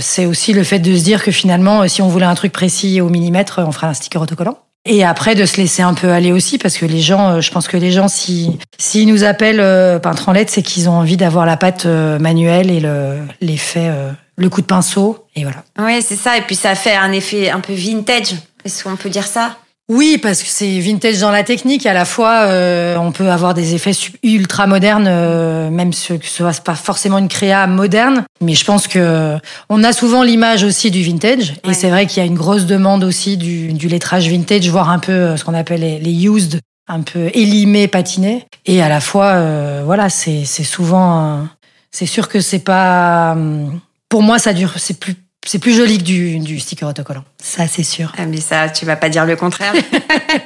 c'est 0.00 0.26
aussi 0.26 0.52
le 0.52 0.64
fait 0.64 0.78
de 0.80 0.96
se 0.96 1.02
dire 1.02 1.22
que 1.24 1.30
finalement, 1.30 1.86
si 1.88 2.02
on 2.02 2.08
voulait 2.08 2.26
un 2.26 2.34
truc 2.34 2.52
précis 2.52 3.00
au 3.00 3.08
millimètre, 3.08 3.60
on 3.64 3.70
ferait 3.72 3.86
un 3.86 3.94
sticker 3.94 4.20
autocollant. 4.20 4.58
Et 4.86 5.04
après 5.04 5.34
de 5.34 5.44
se 5.44 5.56
laisser 5.56 5.82
un 5.82 5.94
peu 5.94 6.10
aller 6.10 6.32
aussi 6.32 6.58
parce 6.58 6.78
que 6.78 6.86
les 6.86 7.00
gens, 7.00 7.30
euh, 7.30 7.40
je 7.40 7.50
pense 7.50 7.66
que 7.66 7.76
les 7.76 7.90
gens, 7.90 8.08
si 8.08 8.56
s'ils 8.78 9.08
nous 9.08 9.24
appellent 9.24 9.60
euh, 9.60 9.98
peintre 9.98 10.28
en 10.28 10.32
lettres, 10.32 10.52
c'est 10.54 10.62
qu'ils 10.62 10.88
ont 10.88 10.92
envie 10.92 11.16
d'avoir 11.16 11.44
la 11.44 11.56
pâte 11.56 11.86
euh, 11.86 12.18
manuelle 12.18 12.70
et 12.70 12.80
le 12.80 13.18
l'effet, 13.40 13.88
euh, 13.88 14.12
le 14.36 14.48
coup 14.48 14.60
de 14.60 14.66
pinceau 14.66 15.26
et 15.34 15.42
voilà. 15.42 15.64
Oui, 15.78 16.00
c'est 16.02 16.16
ça. 16.16 16.38
Et 16.38 16.42
puis 16.42 16.54
ça 16.54 16.74
fait 16.76 16.94
un 16.94 17.10
effet 17.12 17.50
un 17.50 17.60
peu 17.60 17.72
vintage. 17.74 18.34
Est-ce 18.64 18.84
qu'on 18.84 18.96
peut 18.96 19.10
dire 19.10 19.26
ça? 19.26 19.56
Oui, 19.88 20.18
parce 20.20 20.42
que 20.42 20.48
c'est 20.48 20.80
vintage 20.80 21.20
dans 21.20 21.30
la 21.30 21.44
technique. 21.44 21.86
À 21.86 21.92
la 21.92 22.04
fois, 22.04 22.46
euh, 22.46 22.96
on 22.96 23.12
peut 23.12 23.30
avoir 23.30 23.54
des 23.54 23.76
effets 23.76 23.92
ultra 24.24 24.66
modernes, 24.66 25.06
euh, 25.06 25.70
même 25.70 25.92
ce 25.92 26.14
que 26.14 26.26
ce 26.26 26.38
soit 26.38 26.60
pas 26.60 26.74
forcément 26.74 27.18
une 27.18 27.28
créa 27.28 27.68
moderne. 27.68 28.24
Mais 28.40 28.54
je 28.54 28.64
pense 28.64 28.88
que 28.88 29.36
on 29.68 29.84
a 29.84 29.92
souvent 29.92 30.24
l'image 30.24 30.64
aussi 30.64 30.90
du 30.90 31.04
vintage. 31.04 31.50
Ouais. 31.64 31.70
Et 31.70 31.74
c'est 31.74 31.88
vrai 31.90 32.06
qu'il 32.06 32.18
y 32.20 32.26
a 32.26 32.26
une 32.26 32.34
grosse 32.34 32.66
demande 32.66 33.04
aussi 33.04 33.36
du, 33.36 33.72
du 33.74 33.86
lettrage 33.86 34.28
vintage, 34.28 34.68
voire 34.68 34.90
un 34.90 34.98
peu 34.98 35.12
euh, 35.12 35.36
ce 35.36 35.44
qu'on 35.44 35.54
appelle 35.54 35.82
les, 35.82 36.00
les 36.00 36.26
used, 36.26 36.58
un 36.88 37.02
peu 37.02 37.30
élimés, 37.32 37.86
patinés. 37.86 38.44
Et 38.66 38.82
à 38.82 38.88
la 38.88 39.00
fois, 39.00 39.26
euh, 39.34 39.82
voilà, 39.84 40.08
c'est 40.08 40.44
souvent. 40.44 41.46
C'est 41.92 42.06
sûr 42.06 42.28
que 42.28 42.40
c'est 42.40 42.58
pas. 42.58 43.32
hum, 43.36 43.78
Pour 44.08 44.22
moi, 44.22 44.40
ça 44.40 44.52
dure. 44.52 44.72
C'est 44.78 44.98
plus. 44.98 45.14
C'est 45.46 45.58
plus 45.58 45.74
joli 45.74 45.96
que 45.98 46.02
du, 46.02 46.38
du 46.40 46.60
sticker 46.60 46.88
autocollant. 46.88 47.24
Ça, 47.42 47.66
c'est 47.68 47.82
sûr. 47.84 48.12
Ah, 48.18 48.26
mais 48.26 48.40
ça, 48.40 48.68
tu 48.68 48.84
vas 48.84 48.96
pas 48.96 49.08
dire 49.08 49.24
le 49.24 49.36
contraire. 49.36 49.72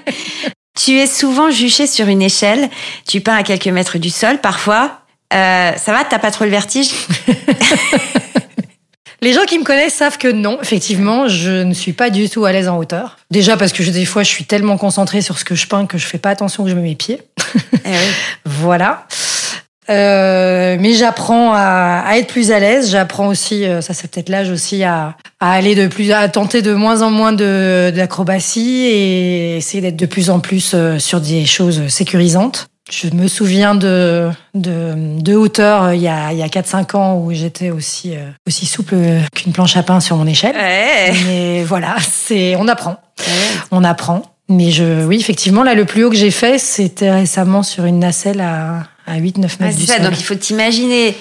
tu 0.79 0.99
es 0.99 1.07
souvent 1.07 1.51
juché 1.51 1.87
sur 1.87 2.07
une 2.07 2.23
échelle. 2.23 2.69
Tu 3.09 3.21
peins 3.21 3.35
à 3.37 3.43
quelques 3.43 3.67
mètres 3.69 3.99
du 3.99 4.11
sol 4.11 4.39
parfois. 4.39 5.01
Euh, 5.33 5.73
ça 5.77 5.93
va, 5.93 6.05
t'as 6.05 6.19
pas 6.19 6.31
trop 6.31 6.45
le 6.45 6.51
vertige? 6.51 6.89
Les 9.23 9.35
gens 9.35 9.45
qui 9.47 9.59
me 9.59 9.65
connaissent 9.65 9.95
savent 9.95 10.17
que 10.17 10.29
non, 10.29 10.59
effectivement, 10.63 11.29
je 11.29 11.63
ne 11.63 11.75
suis 11.75 11.93
pas 11.93 12.09
du 12.09 12.31
tout 12.31 12.47
à 12.47 12.53
l'aise 12.53 12.69
en 12.69 12.79
hauteur. 12.79 13.19
Déjà 13.31 13.59
parce 13.59 13.71
que 13.73 13.83
je- 13.83 13.91
des 13.91 14.07
fois, 14.07 14.23
je 14.23 14.29
suis 14.31 14.45
tellement 14.47 14.79
concentrée 14.79 15.21
sur 15.21 15.39
ce 15.39 15.45
que 15.45 15.55
je 15.55 15.67
peins 15.67 15.85
que 15.85 15.99
je 15.99 16.07
fais 16.07 16.17
pas 16.17 16.31
attention 16.31 16.65
que 16.65 16.71
je 16.71 16.75
mets 16.75 16.81
mes 16.81 16.95
pieds. 16.95 17.21
Eh 17.85 17.89
oui. 17.91 17.95
Voilà. 18.47 19.07
Euh, 19.91 20.77
mais 20.81 20.93
j'apprends 20.93 21.53
à, 21.53 22.05
à 22.07 22.17
être 22.19 22.29
plus 22.29 22.53
à 22.53 22.61
l'aise. 22.61 22.91
J'apprends 22.91 23.27
aussi, 23.27 23.65
euh, 23.65 23.81
ça 23.81 23.93
c'est 23.95 24.09
peut-être 24.11 24.29
l'âge 24.29 24.51
aussi, 24.51 24.85
à, 24.85 25.17
à 25.41 25.53
aller 25.53 25.75
de 25.75 25.89
plus, 25.89 26.13
à 26.13 26.29
tenter 26.29 26.63
de 26.63 26.73
moins 26.75 27.03
en 27.03 27.11
moins 27.11 27.33
de 27.33 27.93
d'acrobatie 27.95 28.87
et 28.87 29.57
essayer 29.57 29.81
d'être 29.81 29.97
de 29.97 30.07
plus 30.07 30.31
en 30.31 30.39
plus 30.41 30.73
euh, 30.75 30.99
sur 30.99 31.21
des 31.21 31.45
choses 31.47 31.89
sécurisantes. 31.89 32.67
Je 32.91 33.09
me 33.15 33.29
souviens 33.29 33.75
de 33.77 34.31
de, 34.55 34.95
de 35.21 35.35
hauteur 35.37 35.93
il 35.93 36.01
y 36.01 36.09
a 36.09 36.33
il 36.33 36.39
y 36.39 36.43
a 36.43 36.49
quatre 36.49 36.67
cinq 36.67 36.95
ans 36.97 37.19
où 37.19 37.33
j'étais 37.33 37.71
aussi 37.71 38.15
aussi 38.49 38.67
souple 38.67 38.97
qu'une 39.35 39.53
planche 39.53 39.77
à 39.77 39.83
pain 39.85 40.01
sur 40.01 40.17
mon 40.17 40.27
échelle. 40.27 40.57
Ouais. 40.57 41.13
Mais 41.27 41.63
voilà, 41.63 41.95
c'est 42.01 42.57
on 42.57 42.67
apprend, 42.67 42.97
Ouais. 43.21 43.59
on 43.71 43.85
apprend. 43.85 44.23
Mais 44.49 44.73
je, 44.73 45.05
oui, 45.05 45.19
effectivement, 45.21 45.63
là, 45.63 45.75
le 45.75 45.85
plus 45.85 46.03
haut 46.03 46.11
que 46.11 46.17
j'ai 46.17 46.33
fait, 46.33 46.59
c'était 46.59 47.13
récemment 47.13 47.63
sur 47.63 47.85
une 47.85 48.01
nacelle 48.01 48.41
à, 48.41 48.83
à 49.11 49.19
8-9 49.19 49.41
mètres 49.41 49.57
Ouais, 49.61 49.73
du 49.75 49.87
ça. 49.87 49.97
sol. 49.97 50.05
Donc 50.05 50.19
il 50.19 50.25
faut 50.25 50.35
t'imaginer 50.35 51.15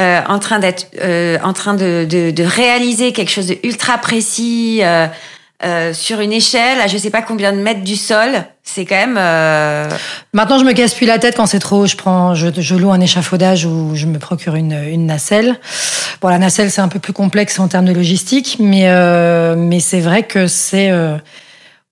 euh, 0.00 0.20
en 0.28 0.38
train 0.38 0.58
d'être, 0.58 0.86
euh, 1.02 1.38
en 1.42 1.52
train 1.52 1.74
de, 1.74 2.06
de, 2.08 2.30
de 2.30 2.42
réaliser 2.44 3.12
quelque 3.12 3.30
chose 3.30 3.46
de 3.46 3.58
ultra 3.62 3.98
précis 3.98 4.80
euh, 4.82 5.92
sur 5.92 6.20
une 6.20 6.32
échelle 6.32 6.80
à 6.80 6.86
je 6.86 6.96
sais 6.96 7.10
pas 7.10 7.22
combien 7.22 7.52
de 7.52 7.58
mètres 7.58 7.82
du 7.84 7.96
sol. 7.96 8.30
C'est 8.64 8.84
quand 8.86 8.96
même. 8.96 9.14
Maintenant, 10.32 10.58
je 10.58 10.64
me 10.64 10.72
casse 10.72 10.94
plus 10.94 11.06
la 11.06 11.18
tête 11.18 11.36
quand 11.36 11.46
c'est 11.46 11.58
trop 11.58 11.82
haut. 11.82 11.86
Je 11.86 11.96
prends, 11.96 12.34
je, 12.34 12.48
je 12.56 12.74
loue 12.74 12.90
un 12.90 13.00
échafaudage 13.00 13.66
ou 13.66 13.90
je 13.94 14.06
me 14.06 14.18
procure 14.18 14.54
une, 14.54 14.72
une 14.72 15.04
nacelle. 15.06 15.58
Bon, 16.20 16.28
la 16.28 16.38
nacelle, 16.38 16.70
c'est 16.70 16.80
un 16.80 16.88
peu 16.88 16.98
plus 16.98 17.12
complexe 17.12 17.58
en 17.58 17.68
termes 17.68 17.84
de 17.84 17.92
logistique, 17.92 18.56
mais, 18.60 18.86
mais 19.56 19.80
c'est 19.80 20.00
vrai 20.00 20.22
que 20.22 20.46
c'est, 20.46 20.90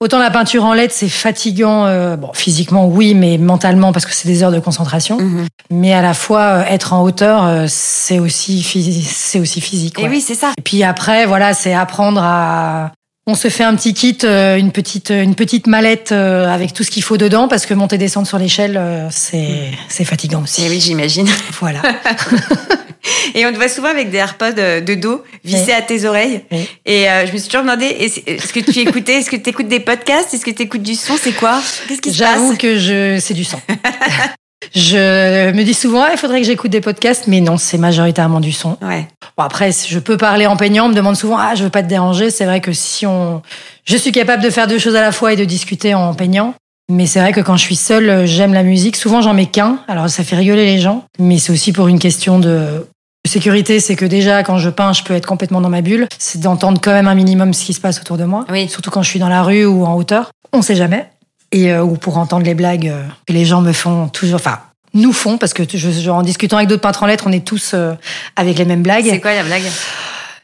autant 0.01 0.19
la 0.19 0.31
peinture 0.31 0.65
en 0.65 0.73
LED, 0.73 0.91
c'est 0.91 1.09
fatigant, 1.09 1.87
euh, 1.87 2.17
bon, 2.17 2.31
physiquement, 2.33 2.89
oui, 2.89 3.15
mais 3.15 3.39
mentalement, 3.39 3.93
parce 3.93 4.07
que 4.07 4.15
c'est 4.15 4.29
des 4.29 4.43
heures 4.43 4.51
de 4.51 4.59
concentration. 4.59 5.21
mhm. 5.21 5.47
Mais 5.71 5.93
à 5.93 6.03
la 6.03 6.15
fois, 6.15 6.41
euh, 6.41 6.65
être 6.65 6.95
en 6.95 7.03
hauteur, 7.03 7.45
euh, 7.45 7.67
c'est 7.69 8.19
aussi, 8.19 8.63
c'est 9.05 9.39
aussi 9.39 9.61
physique. 9.61 9.99
Et 9.99 10.09
oui, 10.09 10.21
c'est 10.21 10.35
ça. 10.35 10.53
Et 10.59 10.63
puis 10.63 10.83
après, 10.83 11.27
voilà, 11.27 11.55
c'est 11.55 11.75
apprendre 11.75 12.21
à. 12.23 12.93
On 13.31 13.37
se 13.37 13.47
fait 13.47 13.63
un 13.63 13.77
petit 13.77 13.95
kit, 13.95 14.19
euh, 14.25 14.57
une 14.57 14.73
petite, 14.73 15.11
une 15.11 15.37
petite 15.37 15.69
mallette 15.69 16.11
euh, 16.11 16.53
avec 16.53 16.73
tout 16.73 16.83
ce 16.83 16.91
qu'il 16.91 17.05
faut 17.05 17.17
dedans, 17.17 17.47
parce 17.47 17.65
que 17.65 17.75
monter 17.75 17.97
descendre 17.97 18.27
sur 18.27 18.39
l'échelle, 18.39 18.77
euh, 18.77 19.07
c'est, 19.13 19.71
c'est 19.89 20.05
fatigant 20.05 20.43
aussi. 20.43 20.65
Et 20.65 20.69
oui, 20.69 20.81
j'imagine. 20.81 21.29
Voilà. 21.61 21.81
Et 23.35 23.47
on 23.47 23.53
te 23.53 23.57
voit 23.57 23.69
souvent 23.69 23.89
avec 23.89 24.11
des 24.11 24.19
AirPods 24.19 24.55
de 24.85 24.95
dos 24.97 25.23
vissés 25.45 25.67
Oui. 25.69 25.73
à 25.73 25.83
tes 25.83 26.05
oreilles. 26.07 26.41
Oui. 26.51 26.69
Et 26.85 27.09
euh, 27.09 27.25
je 27.27 27.33
me 27.33 27.39
suis 27.39 27.47
toujours 27.49 27.63
demandé, 27.63 27.87
est-ce 27.87 28.53
que 28.53 28.59
tu 28.61 28.81
écoutais, 28.81 29.21
est-ce 29.21 29.31
que 29.31 29.37
tu 29.37 29.51
écoutes 29.51 29.69
des 29.69 29.79
podcasts, 29.81 30.35
est-ce 30.35 30.45
que 30.45 30.51
tu 30.51 30.63
écoutes 30.63 30.83
du 30.83 30.97
son, 30.97 31.15
c'est 31.17 31.31
quoi? 31.33 31.63
Qu'est-ce 31.87 32.01
qui 32.01 32.11
se 32.11 32.17
J'avoue 32.17 32.49
passe? 32.49 32.59
que 32.59 32.79
je, 32.79 33.19
c'est 33.21 33.35
du 33.35 33.45
sang. 33.45 33.61
je 34.75 35.53
me 35.53 35.63
dis 35.63 35.75
souvent, 35.75 36.03
Ah, 36.03 36.11
il 36.13 36.19
faudrait 36.19 36.41
que 36.41 36.47
j'écoute 36.47 36.71
des 36.71 36.81
podcasts, 36.81 37.27
mais 37.27 37.41
non, 37.41 37.57
c'est 37.57 37.79
majoritairement 37.79 38.41
du 38.41 38.53
son. 38.53 38.77
Ouais. 38.83 39.09
Bon, 39.37 39.45
après, 39.45 39.71
je 39.73 39.99
peux 39.99 40.17
parler 40.17 40.47
en 40.47 40.57
peignant, 40.57 40.87
on 40.87 40.89
me 40.89 40.95
demande 40.95 41.17
souvent, 41.17 41.39
ah, 41.39 41.55
je 41.55 41.65
veux 41.65 41.71
pas 41.71 41.83
te 41.83 41.89
déranger. 41.89 42.31
C'est 42.31 42.45
vrai 42.45 42.61
que 42.61 42.73
si 42.73 43.07
on, 43.07 43.43
je 43.85 43.97
suis 43.97 44.13
capable 44.13 44.43
de 44.43 44.51
faire 44.51 44.67
deux 44.67 44.79
choses 44.79 44.97
à 44.97 45.01
la 45.01 45.13
fois 45.13 45.33
et 45.33 45.37
de 45.37 45.45
discuter 45.45 45.95
en 45.95 46.15
peignant. 46.15 46.55
Mais 46.91 47.07
c'est 47.07 47.21
vrai 47.21 47.33
que 47.33 47.41
quand 47.41 47.57
je 47.57 47.63
suis 47.63 47.77
seule, 47.77 48.27
j'aime 48.27 48.53
la 48.53 48.65
musique. 48.65 48.97
Souvent, 48.97 49.23
j'en 49.23 49.33
mets 49.33 49.47
qu'un. 49.47 49.79
Alors, 49.87 50.11
ça 50.11 50.25
fait 50.25 50.37
rigoler 50.37 50.67
les 50.67 50.81
gens. 50.81 51.05
Mais 51.21 51.39
c'est 51.39 51.53
aussi 51.53 51.73
pour 51.73 51.87
une 51.87 52.01
question 52.01 52.41
de 52.41 52.87
sécurité. 53.29 53.79
C'est 53.79 53.95
que 53.95 54.05
déjà, 54.05 54.43
quand 54.43 54.59
je 54.59 54.71
peins, 54.71 54.93
je 54.93 55.05
peux 55.05 55.15
être 55.15 55.27
complètement 55.27 55.61
dans 55.61 55.69
ma 55.69 55.83
bulle. 55.83 56.09
C'est 56.19 56.41
d'entendre 56.41 56.81
quand 56.83 56.93
même 56.93 57.07
un 57.07 57.15
minimum 57.15 57.55
ce 57.55 57.65
qui 57.65 57.75
se 57.75 57.81
passe 57.81 58.01
autour 58.01 58.17
de 58.19 58.25
moi. 58.25 58.45
Oui. 58.51 58.69
Surtout 58.69 58.91
quand 58.91 59.03
je 59.03 59.09
suis 59.09 59.21
dans 59.21 59.29
la 59.29 59.45
rue 59.45 59.65
ou 59.65 59.85
en 59.87 59.95
hauteur. 59.95 60.33
On 60.53 60.63
sait 60.63 60.75
jamais. 60.75 61.09
Et 61.53 61.73
euh, 61.73 61.83
ou 61.83 61.97
pour 61.97 62.17
entendre 62.19 62.45
les 62.47 62.55
blagues 62.55 62.89
euh, 62.89 63.03
que 63.27 63.33
les 63.33 63.45
gens 63.45 63.61
me 63.61 63.73
font 63.73 64.09
toujours. 64.09 64.37
Enfin, 64.37 64.61
nous 64.95 65.13
font 65.13 65.37
parce 65.39 65.53
que 65.53 65.63
je, 65.69 65.91
je- 65.91 66.11
en 66.11 66.23
discutant 66.23 66.57
avec 66.57 66.69
d'autres 66.69 66.83
peintres 66.83 67.03
en 67.03 67.07
lettres, 67.07 67.25
on 67.27 67.33
est 67.33 67.45
tous 67.45 67.73
euh, 67.75 67.95
avec 68.37 68.57
les 68.59 68.65
mêmes 68.65 68.83
blagues. 68.83 69.07
C'est 69.09 69.21
quoi 69.21 69.35
la 69.35 69.43
blague? 69.43 69.63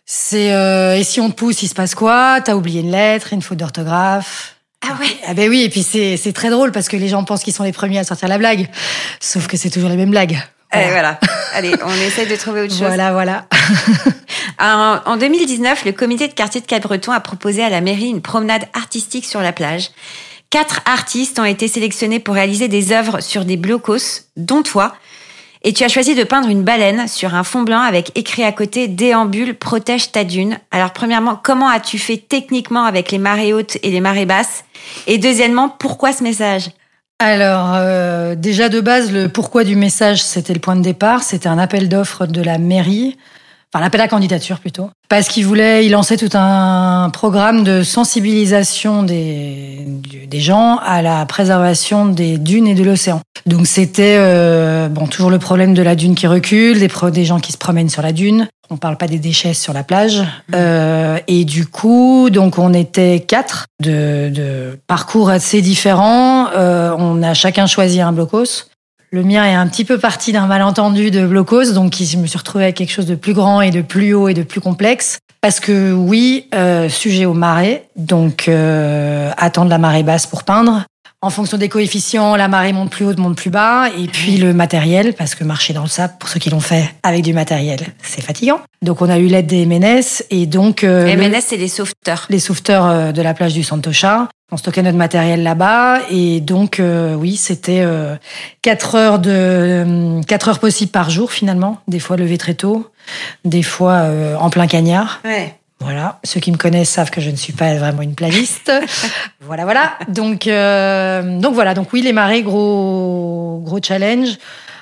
C'est 0.05 0.53
euh, 0.53 0.97
et 0.97 1.05
si 1.05 1.21
on 1.21 1.31
te 1.31 1.35
pousse, 1.35 1.63
il 1.63 1.69
se 1.69 1.75
passe 1.75 1.95
quoi? 1.95 2.41
T'as 2.45 2.55
oublié 2.55 2.81
une 2.81 2.91
lettre, 2.93 3.33
une 3.33 3.43
faute 3.43 3.59
d'orthographe? 3.59 4.55
Ah 4.89 4.95
ouais 5.01 5.09
Ah 5.27 5.35
ben 5.35 5.49
oui, 5.51 5.63
et 5.63 5.69
puis 5.69 5.83
c'est 5.83 6.17
c'est 6.17 6.33
très 6.33 6.51
drôle 6.51 6.71
parce 6.71 6.89
que 6.89 6.97
les 6.97 7.09
gens 7.09 7.25
pensent 7.25 7.43
qu'ils 7.43 7.55
sont 7.55 7.65
les 7.65 7.73
premiers 7.73 7.99
à 7.99 8.05
sortir 8.05 8.29
la 8.29 8.39
blague, 8.39 8.69
sauf 9.21 9.47
que 9.49 9.57
c'est 9.57 9.71
toujours 9.71 9.89
les 9.89 9.97
mêmes 9.97 10.11
blagues. 10.11 10.39
Allez, 10.71 10.91
voilà. 10.91 11.19
Allez, 11.55 11.73
on 11.85 11.93
essaie 12.07 12.27
de 12.27 12.37
trouver 12.37 12.63
autre 12.63 12.73
chose. 12.73 12.83
Voilà, 12.83 13.13
voilà. 13.13 13.47
En, 14.59 15.01
en 15.05 15.17
2019, 15.19 15.85
le 15.85 15.93
comité 15.93 16.29
de 16.29 16.33
quartier 16.33 16.63
de 16.63 16.67
Cabreton 16.67 17.13
a 17.13 17.21
proposé 17.21 17.63
à 17.63 17.69
la 17.69 17.83
mairie 17.83 18.09
une 18.09 18.23
promenade 18.23 18.65
artistique 18.73 19.27
sur 19.27 19.43
la 19.43 19.53
plage. 19.53 19.91
Quatre 20.51 20.81
artistes 20.87 21.39
ont 21.39 21.45
été 21.45 21.69
sélectionnés 21.69 22.21
pour 22.21 22.35
réaliser 22.35 22.69
des 22.69 22.93
œuvres 22.93 23.21
sur 23.21 23.45
des 23.45 23.57
blocos, 23.57 24.23
dont 24.37 24.63
toi. 24.63 24.95
Et 25.63 25.73
tu 25.73 25.83
as 25.83 25.89
choisi 25.89 26.15
de 26.15 26.23
peindre 26.23 26.49
une 26.49 26.63
baleine 26.63 27.09
sur 27.09 27.35
un 27.35 27.43
fond 27.43 27.63
blanc 27.63 27.81
avec 27.81 28.13
écrit 28.15 28.45
à 28.45 28.53
côté 28.53 28.87
Déambule, 28.87 29.57
protège 29.57 30.13
ta 30.13 30.23
dune. 30.23 30.59
Alors, 30.71 30.93
premièrement, 30.93 31.41
comment 31.43 31.69
as-tu 31.69 31.99
fait 31.99 32.19
techniquement 32.19 32.85
avec 32.85 33.11
les 33.11 33.19
marées 33.19 33.53
hautes 33.53 33.77
et 33.83 33.91
les 33.91 34.01
marées 34.01 34.27
basses? 34.27 34.65
Et 35.09 35.19
deuxièmement, 35.19 35.69
pourquoi 35.69 36.13
ce 36.13 36.23
message? 36.23 36.71
Alors, 37.19 37.73
euh, 37.75 38.35
déjà 38.37 38.69
de 38.69 38.81
base, 38.81 39.11
le 39.11 39.29
pourquoi 39.29 39.65
du 39.65 39.75
message, 39.75 40.23
c'était 40.23 40.55
le 40.55 40.61
point 40.61 40.77
de 40.77 40.83
départ. 40.83 41.23
C'était 41.23 41.49
un 41.49 41.59
appel 41.59 41.89
d'offres 41.89 42.27
de 42.27 42.43
la 42.43 42.59
mairie, 42.59 43.17
enfin 43.73 43.83
l'appel 43.83 44.01
à 44.01 44.09
candidature 44.09 44.59
plutôt, 44.61 44.91
parce 45.09 45.29
qu'il 45.29 45.47
voulait, 45.47 45.85
il 45.85 45.93
lançait 45.93 46.17
tout 46.17 46.31
un 46.35 47.11
programme 47.11 47.65
de 47.65 47.83
sensibilisation 47.83 49.03
des, 49.03 49.87
des 50.29 50.41
gens 50.41 50.79
à 50.85 51.03
la 51.03 51.27
préservation 51.27 52.07
des 52.07 52.39
dunes 52.39 52.67
et 52.67 52.75
de 52.75 52.83
l'océan. 52.83 53.21
Donc 53.45 53.67
c'était 53.67 54.17
euh, 54.19 54.89
bon 54.89 55.07
toujours 55.07 55.31
le 55.31 55.39
problème 55.39 55.75
de 55.75 55.83
la 55.83 55.95
dune 55.95 56.15
qui 56.15 56.27
recule, 56.27 56.79
des, 56.79 56.89
pro- 56.89 57.11
des 57.11 57.25
gens 57.25 57.39
qui 57.39 57.53
se 57.53 57.59
promènent 57.59 57.91
sur 57.91 58.03
la 58.03 58.13
dune. 58.13 58.49
On 58.69 58.79
parle 58.79 58.97
pas 58.97 59.07
des 59.07 59.21
déchets 59.21 59.55
sur 59.55 59.73
la 59.73 59.85
plage. 59.85 60.25
Euh, 60.53 61.21
et 61.29 61.45
du 61.45 61.67
coup, 61.67 62.31
donc 62.31 62.59
on 62.59 62.75
était 62.75 63.21
quatre 63.21 63.67
de, 63.81 64.29
de 64.29 64.77
parcours 64.89 65.31
assez 65.31 65.63
différents. 65.63 66.49
Euh, 66.57 66.93
on 66.99 67.23
a 67.23 67.33
chacun 67.33 67.69
choisi 67.69 68.01
un 68.01 68.11
blocos. 68.11 68.65
Le 69.17 69.23
mien 69.25 69.47
est 69.47 69.55
un 69.55 69.67
petit 69.67 69.87
peu 69.87 69.97
parti 69.97 70.31
d'un 70.33 70.47
malentendu 70.47 71.11
de 71.11 71.27
blocos, 71.27 71.73
donc 71.73 71.95
je 71.99 72.19
me 72.19 72.27
suis 72.27 72.37
retrouvée 72.37 72.65
avec 72.65 72.77
quelque 72.77 72.93
chose 72.93 73.07
de 73.07 73.15
plus 73.15 73.33
grand 73.33 73.63
et 73.63 73.71
de 73.71 73.81
plus 73.81 74.13
haut 74.13 74.29
et 74.29 74.35
de 74.35 74.43
plus 74.43 74.61
complexe. 74.61 75.17
Parce 75.41 75.59
que 75.59 75.91
oui, 75.95 76.49
euh, 76.55 76.91
sujet 76.91 77.25
aux 77.25 77.33
marées, 77.33 77.85
donc 77.97 78.47
euh, 78.47 79.31
attendre 79.39 79.71
la 79.71 79.79
marée 79.79 80.03
basse 80.03 80.27
pour 80.27 80.43
peindre. 80.45 80.85
En 81.23 81.31
fonction 81.31 81.57
des 81.57 81.71
coefficients, 81.71 82.37
la 82.37 82.47
marée 82.47 82.75
monte 82.75 82.91
plus 82.91 83.07
haut, 83.07 83.15
monte 83.17 83.37
plus 83.39 83.49
bas. 83.49 83.89
Et 83.99 84.07
puis 84.07 84.37
le 84.37 84.53
matériel, 84.53 85.15
parce 85.15 85.35
que 85.35 85.45
marcher 85.45 85.73
dans 85.73 85.83
le 85.83 85.89
sable, 85.89 86.13
pour 86.21 86.29
ceux 86.29 86.39
qui 86.39 86.51
l'ont 86.51 86.61
fait 86.61 86.85
avec 87.03 87.23
du 87.23 87.33
matériel, 87.33 87.81
c'est 88.03 88.21
fatigant. 88.21 88.61
Donc 88.83 89.01
on 89.01 89.09
a 89.09 89.17
eu 89.19 89.29
l'aide 89.29 89.47
des 89.47 89.65
MNS 89.65 90.25
et 90.29 90.45
donc 90.45 90.85
euh, 90.85 91.07
le- 91.15 91.17
MNS, 91.31 91.41
c'est 91.41 91.57
les 91.57 91.69
sauveteurs. 91.69 92.27
les 92.29 92.39
sauveteurs 92.39 92.85
euh, 92.87 93.13
de 93.13 93.23
la 93.23 93.33
plage 93.33 93.55
du 93.55 93.63
Santocha. 93.65 94.29
On 94.53 94.57
stockait 94.57 94.83
notre 94.83 94.97
matériel 94.97 95.43
là-bas 95.43 96.03
et 96.09 96.41
donc 96.41 96.79
euh, 96.79 97.15
oui, 97.15 97.35
c'était 97.37 97.81
euh, 97.81 98.15
quatre 98.63 98.95
heures 98.95 99.19
de 99.19 99.31
euh, 99.33 100.23
quatre 100.23 100.49
heures 100.49 100.61
possibles 100.61 100.93
par 100.93 101.11
jour 101.11 101.33
finalement. 101.33 101.81
Des 101.89 101.99
fois 101.99 102.17
levé 102.17 102.39
très 102.39 102.55
tôt, 102.55 102.89
des 103.45 103.65
fois 103.65 103.95
euh, 103.95 104.37
en 104.37 104.49
plein 104.49 104.69
cagnard. 104.69 105.21
Ouais. 105.25 105.57
Voilà, 105.81 106.21
ceux 106.25 106.41
qui 106.41 106.53
me 106.53 106.57
connaissent 106.57 106.91
savent 106.91 107.11
que 107.11 107.21
je 107.21 107.29
ne 107.29 107.37
suis 107.37 107.53
pas 107.53 107.75
vraiment 107.75 108.01
une 108.03 108.15
planiste. 108.15 108.73
voilà, 109.41 109.65
voilà. 109.65 109.99
Donc, 110.09 110.47
euh, 110.47 111.39
donc 111.39 111.55
voilà. 111.55 111.75
Donc 111.75 111.93
oui, 111.93 112.01
les 112.01 112.15
marées, 112.15 112.43
gros, 112.43 113.61
gros 113.63 113.79
challenge. 113.83 114.39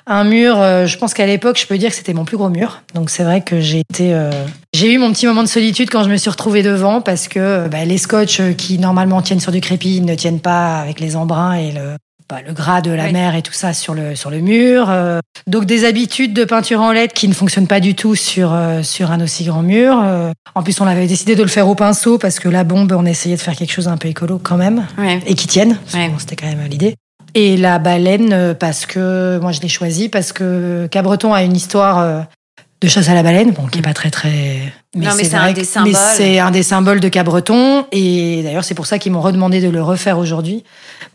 Un 0.06 0.24
mur, 0.24 0.60
euh, 0.60 0.86
je 0.86 0.98
pense 0.98 1.14
qu'à 1.14 1.24
l'époque, 1.26 1.58
je 1.58 1.66
peux 1.66 1.78
dire 1.78 1.88
que 1.90 1.96
c'était 1.96 2.12
mon 2.12 2.24
plus 2.24 2.36
gros 2.36 2.50
mur. 2.50 2.82
Donc 2.94 3.08
c'est 3.10 3.24
vrai 3.24 3.40
que 3.40 3.60
j'ai 3.60 3.80
été, 3.80 4.12
euh, 4.12 4.30
j'ai 4.74 4.92
eu 4.92 4.98
mon 4.98 5.10
petit 5.12 5.26
moment 5.26 5.42
de 5.42 5.48
solitude 5.48 5.88
quand 5.90 6.04
je 6.04 6.10
me 6.10 6.16
suis 6.16 6.28
retrouvée 6.30 6.62
devant 6.62 7.00
parce 7.00 7.26
que 7.28 7.68
bah, 7.68 7.84
les 7.86 7.96
scotch 7.98 8.40
euh, 8.40 8.52
qui 8.52 8.78
normalement 8.78 9.22
tiennent 9.22 9.40
sur 9.40 9.52
du 9.52 9.60
crépi 9.62 10.00
ne 10.02 10.14
tiennent 10.14 10.40
pas 10.40 10.76
avec 10.80 11.00
les 11.00 11.16
embruns 11.16 11.54
et 11.54 11.72
le, 11.72 11.96
bah, 12.28 12.36
le 12.46 12.52
gras 12.52 12.82
de 12.82 12.90
la 12.90 13.04
Oui. 13.06 13.12
mer 13.12 13.34
et 13.34 13.40
tout 13.40 13.54
ça 13.54 13.72
sur 13.72 13.94
le 13.94 14.14
sur 14.14 14.28
le 14.30 14.40
mur. 14.40 14.88
Euh, 14.90 15.20
donc 15.46 15.64
des 15.64 15.86
habitudes 15.86 16.34
de 16.34 16.44
peinture 16.44 16.82
en 16.82 16.92
LED 16.92 17.14
qui 17.14 17.26
ne 17.26 17.32
fonctionnent 17.34 17.66
pas 17.66 17.80
du 17.80 17.94
tout 17.94 18.14
sur 18.14 18.52
euh, 18.52 18.82
sur 18.82 19.10
un 19.10 19.22
aussi 19.22 19.44
grand 19.44 19.62
mur. 19.62 19.98
Euh, 20.04 20.32
en 20.54 20.62
plus, 20.62 20.80
on 20.82 20.86
avait 20.86 21.06
décidé 21.06 21.34
de 21.34 21.42
le 21.42 21.48
faire 21.48 21.66
au 21.66 21.74
pinceau 21.74 22.18
parce 22.18 22.38
que 22.40 22.48
la 22.50 22.62
bombe, 22.64 22.92
on 22.92 23.06
essayait 23.06 23.36
de 23.36 23.40
faire 23.40 23.56
quelque 23.56 23.72
chose 23.72 23.88
un 23.88 23.96
peu 23.96 24.08
écolo 24.08 24.38
quand 24.42 24.56
même 24.58 24.86
Ouais. 24.98 25.20
et 25.26 25.34
qui 25.34 25.46
tienne. 25.46 25.78
Bon, 25.94 26.10
C'était 26.18 26.36
quand 26.36 26.46
même 26.46 26.60
l'idée. 26.68 26.94
Et 27.34 27.56
la 27.56 27.78
baleine, 27.78 28.32
euh, 28.32 28.54
parce 28.54 28.86
que 28.86 29.38
moi 29.42 29.50
je 29.52 29.60
l'ai 29.60 29.68
choisie 29.68 30.08
parce 30.08 30.32
que 30.32 30.86
Cabreton 30.90 31.34
a 31.34 31.42
une 31.42 31.56
histoire 31.56 31.98
euh, 31.98 32.20
de 32.80 32.88
chasse 32.88 33.08
à 33.08 33.14
la 33.14 33.22
baleine, 33.22 33.50
bon, 33.52 33.66
qui 33.66 33.80
est 33.80 33.82
pas 33.82 33.94
très 33.94 34.10
très. 34.10 34.72
Non, 34.94 35.10
mais 35.16 35.24
c'est 35.24 35.34
un 35.34 35.52
des 35.52 35.64
symboles. 35.64 35.92
Mais 35.92 35.98
c'est 36.16 36.38
un 36.38 36.50
des 36.52 36.62
symboles 36.62 37.00
de 37.00 37.08
Cabreton, 37.08 37.86
et 37.90 38.42
d'ailleurs 38.44 38.62
c'est 38.64 38.74
pour 38.74 38.86
ça 38.86 38.98
qu'ils 39.00 39.10
m'ont 39.12 39.20
redemandé 39.20 39.60
de 39.60 39.68
le 39.68 39.82
refaire 39.82 40.18
aujourd'hui, 40.18 40.62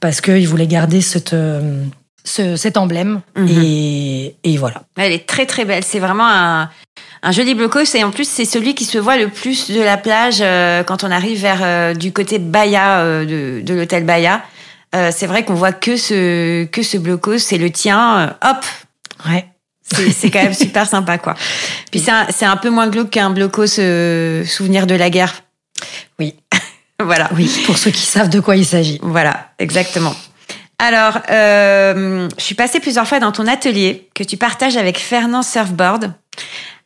parce 0.01 0.19
qu'ils 0.19 0.47
voulaient 0.47 0.67
garder 0.67 0.99
cette, 1.01 1.33
euh, 1.33 1.83
ce- 2.25 2.57
cet 2.57 2.75
emblème. 2.75 3.21
Mhm. 3.37 3.47
Et, 3.63 4.35
et 4.43 4.57
voilà. 4.57 4.81
Elle 4.97 5.13
est 5.13 5.25
très 5.25 5.45
très 5.45 5.63
belle. 5.63 5.83
C'est 5.85 5.99
vraiment 5.99 6.27
un, 6.27 6.69
un 7.23 7.31
joli 7.31 7.53
blocos 7.55 7.95
et 7.95 8.03
en 8.03 8.11
plus 8.11 8.27
c'est 8.27 8.45
celui 8.45 8.75
qui 8.75 8.83
se 8.83 8.97
voit 8.97 9.15
le 9.17 9.29
plus 9.29 9.71
de 9.71 9.79
la 9.81 9.95
plage 9.95 10.39
euh, 10.41 10.83
quand 10.83 11.03
on 11.05 11.11
arrive 11.11 11.39
vers 11.41 11.59
euh, 11.61 11.93
du 11.93 12.11
côté 12.11 12.39
Bahia 12.39 12.99
euh, 12.99 13.25
de, 13.25 13.61
de 13.65 13.73
l'hôtel 13.73 14.03
Bahia. 14.03 14.41
Euh, 14.95 15.11
c'est 15.15 15.27
vrai 15.27 15.45
qu'on 15.45 15.53
voit 15.53 15.71
que 15.71 15.97
ce 15.97 16.65
que 16.65 16.81
ce 16.81 16.97
blocos, 16.97 17.37
c'est 17.39 17.57
le 17.57 17.69
tien. 17.71 18.19
euh, 18.43 18.49
hop, 18.49 18.65
Ouais. 19.29 19.45
c'est 20.11 20.29
quand 20.31 20.41
même 20.43 20.53
super 20.65 20.87
sympa 20.87 21.17
quoi. 21.17 21.35
Puis 21.91 21.99
c'est 21.99 22.11
un, 22.11 22.27
c'est 22.29 22.45
un 22.45 22.57
peu 22.57 22.69
moins 22.69 22.87
glauque 22.87 23.09
qu'un 23.11 23.29
blocos 23.29 23.79
euh, 23.79 24.43
souvenir 24.45 24.87
de 24.87 24.95
la 24.95 25.09
guerre. 25.09 25.43
Oui. 26.19 26.35
voilà. 26.99 27.29
Oui, 27.35 27.49
pour 27.65 27.77
ceux 27.77 27.91
qui 27.91 28.01
savent 28.05 28.29
de 28.29 28.39
quoi 28.39 28.55
il 28.55 28.65
s'agit. 28.65 28.99
Voilà, 29.01 29.49
exactement. 29.59 30.15
Alors, 30.79 31.19
euh, 31.29 32.29
je 32.37 32.43
suis 32.43 32.55
passée 32.55 32.79
plusieurs 32.79 33.05
fois 33.07 33.19
dans 33.19 33.31
ton 33.33 33.47
atelier 33.47 34.07
que 34.15 34.23
tu 34.23 34.37
partages 34.37 34.77
avec 34.77 34.97
Fernand 34.97 35.43
Surfboard 35.43 36.13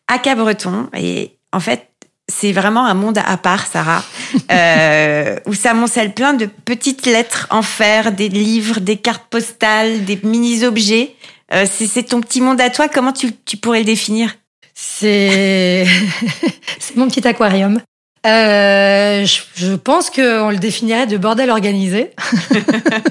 à 0.07 0.17
Cabreton. 0.17 0.89
Et 0.97 1.37
en 1.51 1.59
fait, 1.59 1.87
c'est 2.31 2.51
vraiment 2.51 2.85
un 2.85 2.93
monde 2.93 3.17
à 3.17 3.37
part, 3.37 3.67
Sarah, 3.67 4.03
euh, 4.51 5.37
où 5.45 5.53
s'amoncelle 5.53 6.13
plein 6.13 6.33
de 6.33 6.45
petites 6.45 7.05
lettres 7.05 7.47
en 7.49 7.61
fer, 7.61 8.11
des 8.11 8.29
livres, 8.29 8.79
des 8.79 8.97
cartes 8.97 9.25
postales, 9.29 10.05
des 10.05 10.19
mini-objets. 10.23 11.15
Euh, 11.53 11.65
c'est 11.69 11.87
c'est 11.87 12.03
ton 12.03 12.21
petit 12.21 12.41
monde 12.41 12.61
à 12.61 12.69
toi. 12.69 12.87
Comment 12.87 13.13
tu, 13.13 13.31
tu 13.45 13.57
pourrais 13.57 13.79
le 13.79 13.85
définir? 13.85 14.35
C'est 14.73 15.85
c'est 16.79 16.95
mon 16.95 17.07
petit 17.07 17.27
aquarium. 17.27 17.81
Euh, 18.25 19.25
je, 19.25 19.41
je 19.55 19.73
pense 19.73 20.09
qu'on 20.09 20.49
le 20.49 20.57
définirait 20.57 21.07
de 21.07 21.17
bordel 21.17 21.49
organisé, 21.49 22.11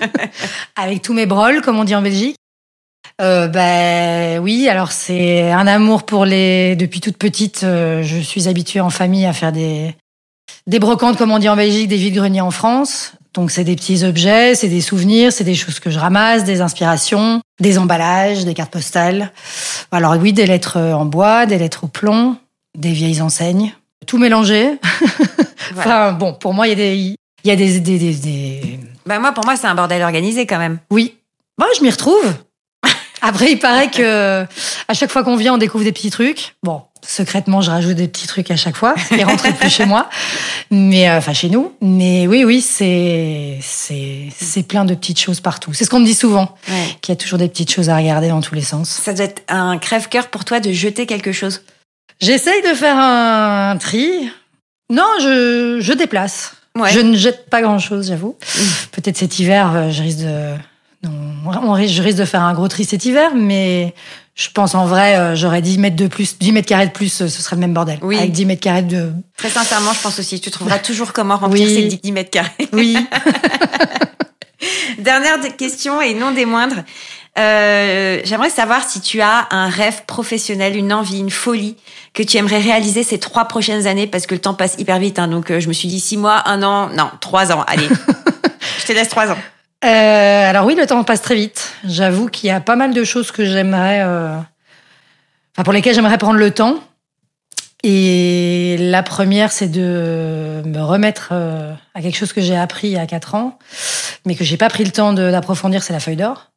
avec 0.77 1.03
tous 1.03 1.13
mes 1.13 1.27
brols, 1.27 1.61
comme 1.61 1.79
on 1.79 1.85
dit 1.85 1.95
en 1.95 2.01
Belgique. 2.01 2.37
Euh, 3.21 3.47
ben 3.49 4.39
oui, 4.41 4.69
alors 4.69 4.91
c'est 4.93 5.51
un 5.53 5.67
amour 5.67 6.05
pour 6.05 6.25
les. 6.25 6.77
Depuis 6.77 7.01
toute 7.01 7.17
petite, 7.19 7.63
euh, 7.63 8.03
je 8.03 8.19
suis 8.19 8.49
habituée 8.49 8.81
en 8.81 8.91
famille 8.91 9.27
à 9.27 9.33
faire 9.33 9.53
des 9.53 9.95
des 10.67 10.79
brocantes, 10.79 11.17
comme 11.19 11.31
on 11.33 11.39
dit 11.39 11.49
en 11.49 11.57
Belgique, 11.57 11.89
des 11.89 11.97
vides-greniers 11.97 12.41
en 12.41 12.51
France. 12.51 13.13
Donc 13.35 13.51
c'est 13.51 13.65
des 13.65 13.77
petits 13.77 14.05
objets, 14.05 14.55
c'est 14.55 14.69
des 14.69 14.81
souvenirs, 14.81 15.33
c'est 15.33 15.45
des 15.45 15.55
choses 15.55 15.81
que 15.81 15.91
je 15.91 15.99
ramasse, 15.99 16.45
des 16.45 16.61
inspirations, 16.61 17.41
des 17.61 17.79
emballages, 17.79 18.45
des 18.45 18.55
cartes 18.55 18.71
postales. 18.73 19.33
Alors 19.91 20.17
oui, 20.21 20.33
des 20.33 20.47
lettres 20.47 20.79
en 20.79 21.05
bois, 21.07 21.47
des 21.47 21.59
lettres 21.59 21.85
au 21.85 21.89
plomb, 21.89 22.37
des 22.77 22.93
vieilles 22.93 23.23
enseignes, 23.23 23.73
tout 24.07 24.19
mélangé. 24.19 24.79
Voilà. 25.75 26.09
Enfin 26.09 26.13
bon, 26.13 26.35
pour 26.35 26.53
moi 26.53 26.67
il 26.67 26.71
y 26.71 26.73
a 26.73 26.77
des 26.77 26.95
il 26.97 27.17
y 27.45 27.51
a 27.51 27.57
des 27.57 27.81
des, 27.81 27.99
des, 27.99 28.15
des- 28.15 28.81
Bah 29.07 29.19
moi, 29.21 29.33
pour 29.33 29.45
moi, 29.47 29.57
c'est 29.57 29.67
un 29.69 29.75
bordel 29.75 30.03
organisé 30.03 30.45
quand 30.45 30.59
même. 30.59 30.79
oui. 30.91 31.15
Moi 31.59 31.69
je 31.79 31.83
m'y 31.83 31.89
retrouve. 31.91 32.35
Après 33.23 33.53
il 33.53 33.59
paraît 33.59 33.91
que 33.91 34.45
à 34.89 34.95
chaque 34.95 35.11
fois 35.11 35.23
qu'on 35.25 35.37
vient 35.37 35.55
on 35.55 35.59
découvre 35.59 35.85
des 35.85 35.93
petits 35.93 36.11
trucs. 36.11 36.57
Bon, 36.63 36.83
secrètement 37.07 37.61
je 37.61 37.71
rajoute 37.71 37.95
des 37.95 38.09
petits 38.09 38.27
trucs 38.27 38.51
à 38.51 38.57
chaque 38.57 38.77
fois, 38.77 38.95
ce 39.09 39.15
qui 39.15 39.23
rentre 39.25 39.51
plus 39.57 39.71
chez 39.71 39.87
moi, 39.87 40.09
mais 40.71 41.09
euh, 41.09 41.19
enfin 41.19 41.33
chez 41.33 41.49
nous. 41.49 41.73
Mais 41.81 42.27
oui 42.27 42.45
oui 42.45 42.61
c'est 42.61 43.59
c'est 43.63 44.29
c'est 44.37 44.63
plein 44.65 44.85
de 44.85 44.95
petites 44.95 45.21
choses 45.21 45.41
partout. 45.41 45.73
C'est 45.73 45.85
ce 45.85 45.91
qu'on 45.91 46.01
me 46.01 46.05
dit 46.07 46.15
souvent, 46.15 46.55
Ouais. 46.69 46.97
qu'il 47.01 47.13
y 47.13 47.17
a 47.17 47.17
toujours 47.17 47.39
des 47.39 47.49
petites 47.49 47.71
choses 47.73 47.89
à 47.89 47.97
regarder 47.97 48.29
dans 48.29 48.41
tous 48.41 48.55
les 48.55 48.63
sens. 48.63 48.89
Ça 48.89 49.13
doit 49.15 49.25
être 49.27 49.43
un 49.49 49.79
crève-cœur 49.79 50.29
pour 50.29 50.45
toi 50.45 50.59
de 50.61 50.73
jeter 50.73 51.07
quelque 51.07 51.33
chose. 51.33 51.63
J'essaye 52.21 52.63
de 52.63 52.75
faire 52.75 52.97
un 52.99 53.77
tri. 53.79 54.11
Non, 54.91 55.07
je, 55.21 55.79
je 55.81 55.93
déplace. 55.93 56.55
Je 56.91 57.01
ne 57.01 57.17
jette 57.17 57.49
pas 57.51 57.63
grand-chose, 57.63 58.09
j'avoue. 58.09 58.37
Mmh. 58.57 58.61
Peut-être 58.93 59.17
cet 59.17 59.39
hiver, 59.39 59.73
euh, 59.75 59.91
je 59.91 60.03
risque 60.03 60.19
de... 60.21 60.55
Non, 61.03 61.77
je 61.87 62.03
risque 62.03 62.19
de 62.19 62.25
faire 62.25 62.43
un 62.43 62.55
gros 62.55 62.69
tri 62.69 62.85
cet 62.85 63.05
hiver, 63.05 63.33
mais 63.35 63.95
je 64.35 64.49
pense 64.51 64.75
en 64.75 64.87
vrai, 64.87 65.17
euh, 65.17 65.37
j'aurais 65.37 65.61
10 65.61 65.79
mètres 65.79 65.97
de 65.97 66.07
plus, 66.07 66.39
10 66.39 66.53
mètres 66.53 66.69
carrés 66.69 66.87
de 66.87 66.93
plus, 66.93 67.09
ce 67.13 67.29
serait 67.29 67.57
le 67.57 67.61
même 67.61 67.75
bordel. 67.75 67.99
Oui. 68.03 68.17
Avec 68.17 68.33
10 68.33 68.47
mètres 68.47 68.63
carrés 68.63 68.83
de. 68.83 69.11
Très 69.37 69.51
sincèrement, 69.51 69.93
je 69.93 70.01
pense 70.01 70.19
aussi. 70.19 70.41
Tu 70.41 70.51
trouveras 70.51 70.79
toujours 70.79 71.13
comment 71.13 71.37
remplir 71.37 71.69
ces 71.69 71.99
10 72.03 72.13
mètres 72.13 72.31
carrés. 72.31 72.69
Oui. 72.73 72.97
Dernière 74.99 75.39
question 75.57 76.01
et 76.01 76.15
non 76.15 76.31
des 76.31 76.47
moindres. 76.47 76.85
Euh, 77.39 78.21
J'aimerais 78.25 78.51
savoir 78.51 78.89
si 78.89 79.01
tu 79.01 79.21
as 79.21 79.49
un 79.51 79.69
rêve 79.69 80.05
professionnel, 80.07 80.77
une 80.77 80.93
envie, 80.93 81.19
une 81.19 81.31
folie 81.31 81.77
que 82.15 82.23
tu 82.23 82.37
aimerais 82.37 82.61
réaliser 82.61 83.03
ces 83.03 83.19
trois 83.19 83.47
prochaines 83.47 83.87
années 83.87 84.07
parce 84.07 84.27
que 84.27 84.35
le 84.35 84.41
temps 84.41 84.55
passe 84.55 84.77
hyper 84.79 84.99
vite. 84.99 85.19
Hein, 85.19 85.29
donc 85.29 85.51
euh, 85.51 85.59
je 85.59 85.69
me 85.69 85.73
suis 85.73 85.89
dit 85.89 85.99
six 85.99 86.17
mois, 86.17 86.49
un 86.49 86.63
an, 86.63 86.89
non, 86.91 87.11
trois 87.21 87.51
ans. 87.53 87.65
Allez, 87.67 87.89
je 88.81 88.87
te 88.87 88.93
laisse 88.93 89.09
trois 89.09 89.31
ans. 89.31 89.39
Euh, 89.85 90.51
alors 90.51 90.65
oui, 90.65 90.75
le 90.75 90.87
temps 90.87 91.03
passe 91.05 91.23
très 91.23 91.35
vite. 91.35 91.73
J'avoue 91.85 92.29
qu'il 92.29 92.49
y 92.49 92.51
a 92.51 92.61
pas 92.61 92.77
mal 92.77 92.95
de 92.95 93.05
choses 93.05 93.33
que 93.33 93.45
j'aimerais, 93.45 94.03
euh, 94.03 94.37
enfin 95.55 95.65
pour 95.65 95.73
lesquelles 95.73 95.95
j'aimerais 95.95 96.19
prendre 96.19 96.39
le 96.39 96.51
temps. 96.53 96.83
Et 97.83 98.77
la 98.79 99.03
première, 99.03 99.51
c'est 99.51 99.67
de 99.67 100.63
me 100.65 100.81
remettre 100.81 101.31
euh, 101.33 101.73
à 101.95 102.03
quelque 102.03 102.17
chose 102.17 102.33
que 102.33 102.41
j'ai 102.41 102.57
appris 102.57 102.89
il 102.89 102.93
y 102.93 102.99
a 102.99 103.07
quatre 103.07 103.35
ans, 103.35 103.59
mais 104.25 104.37
que 104.37 104.45
j'ai 104.45 104.57
pas 104.57 104.69
pris 104.69 104.85
le 104.85 104.93
temps 104.93 105.13
d'approfondir, 105.13 105.83
c'est 105.83 105.93
la 105.93 106.01
feuille 106.01 106.17
d'or 106.17 106.53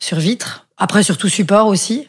sur 0.00 0.18
vitre. 0.18 0.66
Après, 0.76 1.02
surtout 1.02 1.28
support 1.28 1.68
aussi. 1.68 2.08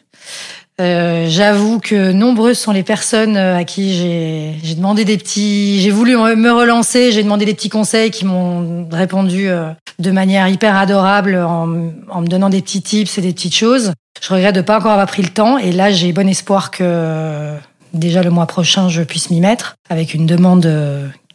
Euh, 0.78 1.26
J'avoue 1.28 1.80
que 1.80 2.12
nombreuses 2.12 2.58
sont 2.58 2.72
les 2.72 2.82
personnes 2.82 3.36
euh, 3.38 3.56
à 3.56 3.64
qui 3.64 3.94
j'ai 3.94 4.74
demandé 4.74 5.06
des 5.06 5.16
petits, 5.16 5.80
j'ai 5.80 5.90
voulu 5.90 6.16
me 6.16 6.50
relancer, 6.50 7.12
j'ai 7.12 7.22
demandé 7.22 7.46
des 7.46 7.54
petits 7.54 7.70
conseils 7.70 8.10
qui 8.10 8.26
m'ont 8.26 8.86
répondu 8.92 9.48
euh, 9.48 9.70
de 9.98 10.10
manière 10.10 10.48
hyper 10.48 10.76
adorable 10.76 11.36
en, 11.36 11.92
en, 12.10 12.20
me 12.20 12.26
donnant 12.26 12.50
des 12.50 12.60
petits 12.60 12.82
tips 12.82 13.16
et 13.16 13.22
des 13.22 13.32
petites 13.32 13.54
choses. 13.54 13.92
Je 14.20 14.34
regrette 14.34 14.54
de 14.54 14.60
pas 14.60 14.76
encore 14.76 14.92
avoir 14.92 15.06
pris 15.06 15.22
le 15.22 15.30
temps 15.30 15.56
et 15.56 15.72
là 15.72 15.90
j'ai 15.90 16.12
bon 16.12 16.28
espoir 16.28 16.70
que 16.70 17.54
déjà 17.94 18.22
le 18.22 18.30
mois 18.30 18.46
prochain 18.46 18.90
je 18.90 19.02
puisse 19.02 19.30
m'y 19.30 19.40
mettre 19.40 19.76
avec 19.88 20.12
une 20.12 20.26
demande 20.26 20.70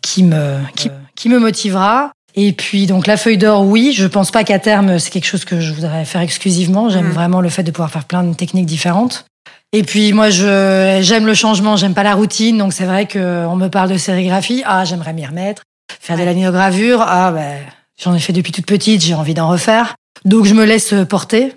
qui 0.03 0.21
me 0.23 0.57
qui, 0.75 0.91
qui 1.15 1.29
me 1.29 1.39
motivera. 1.39 2.11
Et 2.35 2.53
puis 2.53 2.85
donc 2.85 3.07
la 3.07 3.17
feuille 3.17 3.37
d'or, 3.37 3.65
oui, 3.65 3.91
je 3.93 4.05
pense 4.05 4.31
pas 4.31 4.43
qu'à 4.43 4.59
terme 4.59 4.99
c'est 4.99 5.09
quelque 5.09 5.25
chose 5.25 5.45
que 5.45 5.59
je 5.59 5.73
voudrais 5.73 6.05
faire 6.05 6.21
exclusivement. 6.21 6.89
J'aime 6.89 7.07
mm. 7.07 7.13
vraiment 7.13 7.41
le 7.41 7.49
fait 7.49 7.63
de 7.63 7.71
pouvoir 7.71 7.89
faire 7.89 8.05
plein 8.05 8.23
de 8.23 8.33
techniques 8.35 8.67
différentes. 8.67 9.25
Et 9.73 9.83
puis 9.83 10.11
moi, 10.13 10.29
je 10.29 10.99
j'aime 11.01 11.25
le 11.25 11.33
changement, 11.33 11.77
j'aime 11.77 11.93
pas 11.93 12.03
la 12.03 12.15
routine, 12.15 12.57
donc 12.57 12.73
c'est 12.73 12.85
vrai 12.85 13.05
que 13.05 13.45
on 13.45 13.55
me 13.55 13.69
parle 13.69 13.89
de 13.89 13.97
sérigraphie. 13.97 14.63
Ah, 14.65 14.83
j'aimerais 14.85 15.13
m'y 15.13 15.25
remettre. 15.25 15.63
Faire 15.99 16.17
de 16.17 16.23
la 16.23 16.33
linogravure. 16.33 17.01
Ah, 17.01 17.31
ben 17.31 17.57
j'en 18.01 18.13
ai 18.13 18.19
fait 18.19 18.33
depuis 18.33 18.51
toute 18.51 18.65
petite, 18.65 19.01
j'ai 19.01 19.13
envie 19.13 19.33
d'en 19.33 19.47
refaire. 19.47 19.95
Donc 20.25 20.45
je 20.45 20.53
me 20.53 20.65
laisse 20.65 20.93
porter. 21.07 21.53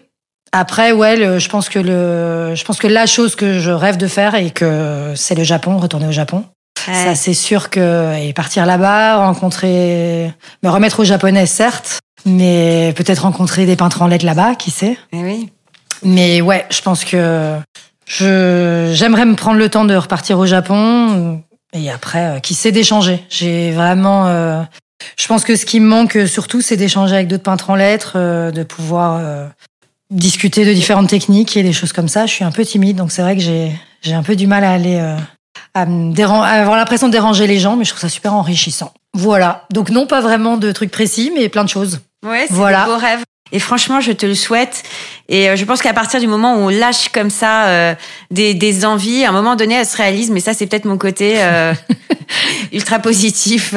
Après, 0.53 0.93
ouais, 0.93 1.41
je 1.41 1.49
pense 1.49 1.69
que 1.69 1.81
le, 1.81 2.55
je 2.55 2.65
pense 2.65 2.79
que 2.79 2.87
la 2.87 3.07
chose 3.07 3.35
que 3.35 3.59
je 3.59 3.73
rêve 3.73 3.97
de 3.97 4.07
faire 4.07 4.37
et 4.37 4.51
que 4.51 5.13
c'est 5.17 5.35
le 5.35 5.43
Japon, 5.43 5.79
retourner 5.79 6.07
au 6.07 6.13
Japon. 6.13 6.45
Ça, 6.87 7.15
c'est 7.15 7.35
sûr 7.35 7.71
que 7.71 8.15
et 8.21 8.33
partir 8.35 8.67
là-bas, 8.67 9.17
rencontrer, 9.17 10.31
me 10.63 10.69
remettre 10.69 11.01
au 11.01 11.05
japonais, 11.05 11.47
certes, 11.47 12.01
mais 12.27 12.93
peut-être 12.95 13.21
rencontrer 13.21 13.65
des 13.67 13.75
peintres 13.75 14.03
en 14.03 14.07
lettres 14.07 14.27
là-bas, 14.27 14.55
qui 14.55 14.71
sait. 14.71 14.99
Oui. 15.13 15.51
Mais 16.05 16.41
ouais, 16.41 16.67
je 16.71 16.81
pense 16.83 17.05
que 17.05 17.59
je 18.07 18.93
j'aimerais 18.95 19.25
me 19.25 19.35
prendre 19.35 19.59
le 19.59 19.69
temps 19.69 19.85
de 19.85 19.95
repartir 19.95 20.39
au 20.39 20.47
Japon 20.47 21.43
et 21.73 21.91
après 21.91 22.37
euh, 22.37 22.41
qui 22.41 22.55
sait 22.55 22.73
d'échanger. 22.73 23.25
J'ai 23.31 23.73
vraiment 23.73 24.27
euh, 24.29 24.63
je 25.17 25.27
pense 25.27 25.45
que 25.45 25.57
ce 25.57 25.65
qui 25.65 25.81
me 25.81 25.87
manque 25.87 26.19
surtout 26.27 26.61
c'est 26.61 26.77
d'échanger 26.77 27.15
avec 27.15 27.29
d'autres 27.29 27.43
peintres 27.43 27.71
en 27.71 27.75
lettres, 27.75 28.13
euh, 28.17 28.51
de 28.51 28.63
pouvoir 28.63 29.21
discuter 30.11 30.65
de 30.65 30.73
différentes 30.73 31.09
techniques 31.09 31.57
et 31.57 31.63
des 31.63 31.73
choses 31.73 31.93
comme 31.93 32.09
ça. 32.09 32.27
Je 32.27 32.33
suis 32.33 32.45
un 32.45 32.53
peu 32.53 32.65
timide 32.65 32.97
donc 32.97 33.11
c'est 33.11 33.23
vrai 33.23 33.37
que 33.37 33.43
j'ai 33.43 33.73
j'ai 34.03 34.15
un 34.15 34.23
peu 34.23 34.37
du 34.37 34.47
mal 34.47 34.65
à 34.65 34.73
aller 34.73 34.99
à, 35.73 35.87
me 35.87 36.15
à 36.21 36.49
avoir 36.49 36.77
l'impression 36.77 37.07
de 37.07 37.13
déranger 37.13 37.47
les 37.47 37.59
gens 37.59 37.77
mais 37.77 37.85
je 37.85 37.91
trouve 37.91 38.03
ça 38.03 38.11
super 38.11 38.35
enrichissant. 38.35 38.93
Voilà. 39.15 39.65
Donc 39.73 39.91
non 39.91 40.07
pas 40.07 40.21
vraiment 40.21 40.59
de 40.59 40.71
trucs 40.73 40.91
précis 40.91 41.33
mais 41.35 41.49
plein 41.49 41.65
de 41.65 41.71
choses. 41.71 42.01
Ouais, 42.25 42.45
c'est 42.49 42.55
voilà. 42.55 42.85
beau 42.85 42.97
rêve. 42.97 43.23
Et 43.53 43.59
franchement, 43.59 44.01
je 44.01 44.13
te 44.13 44.27
le 44.27 44.35
souhaite. 44.35 44.83
Et 45.29 45.49
euh, 45.49 45.57
je 45.57 45.65
pense 45.65 45.83
qu'à 45.83 45.93
partir 45.93 46.19
du 46.19 46.27
moment 46.27 46.57
où 46.57 46.61
on 46.61 46.69
lâche 46.69 47.11
comme 47.11 47.31
ça 47.31 47.67
euh, 47.67 47.95
des, 48.31 48.55
des, 48.55 48.85
envies, 48.85 49.25
à 49.25 49.29
un 49.29 49.33
moment 49.33 49.55
donné, 49.55 49.75
elles 49.75 49.87
se 49.87 49.97
réalisent. 49.97 50.31
Mais 50.31 50.41
ça, 50.41 50.55
c'est 50.55 50.67
peut-être 50.67 50.87
mon 50.87 50.99
côté 50.99 51.35
euh, 51.37 51.73
ultra 52.73 52.99
positif, 52.99 53.75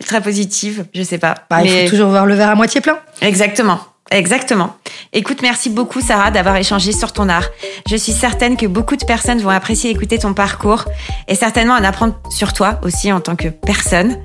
ultra 0.00 0.20
positive. 0.20 0.86
Je 0.94 1.02
sais 1.02 1.18
pas. 1.18 1.34
Bah, 1.48 1.62
il 1.62 1.84
faut 1.84 1.90
toujours 1.90 2.10
voir 2.10 2.26
le 2.26 2.34
verre 2.34 2.50
à 2.50 2.54
moitié 2.54 2.80
plein. 2.80 2.98
Exactement. 3.22 3.80
Exactement. 4.10 4.76
Écoute, 5.12 5.42
merci 5.42 5.68
beaucoup 5.68 6.00
Sarah 6.00 6.30
d'avoir 6.30 6.56
échangé 6.56 6.92
sur 6.92 7.12
ton 7.12 7.28
art. 7.28 7.46
Je 7.88 7.96
suis 7.96 8.12
certaine 8.12 8.56
que 8.56 8.66
beaucoup 8.66 8.96
de 8.96 9.04
personnes 9.04 9.40
vont 9.40 9.50
apprécier 9.50 9.90
écouter 9.90 10.18
ton 10.18 10.32
parcours 10.32 10.84
et 11.26 11.34
certainement 11.34 11.74
en 11.74 11.82
apprendre 11.82 12.14
sur 12.30 12.52
toi 12.52 12.78
aussi 12.84 13.10
en 13.10 13.20
tant 13.20 13.34
que 13.34 13.48
personne. 13.48 14.16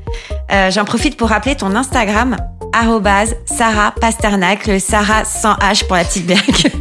Euh, 0.51 0.69
J'en 0.69 0.85
profite 0.85 1.17
pour 1.17 1.29
rappeler 1.29 1.55
ton 1.55 1.75
Instagram 1.75 2.37
Sarah 3.45 3.93
Pasternak, 3.99 4.67
le 4.67 4.79
Sarah 4.79 5.25
sans 5.25 5.53
H 5.55 5.85
pour 5.85 5.95
la 5.95 6.03
petite 6.03 6.25
blague. 6.25 6.39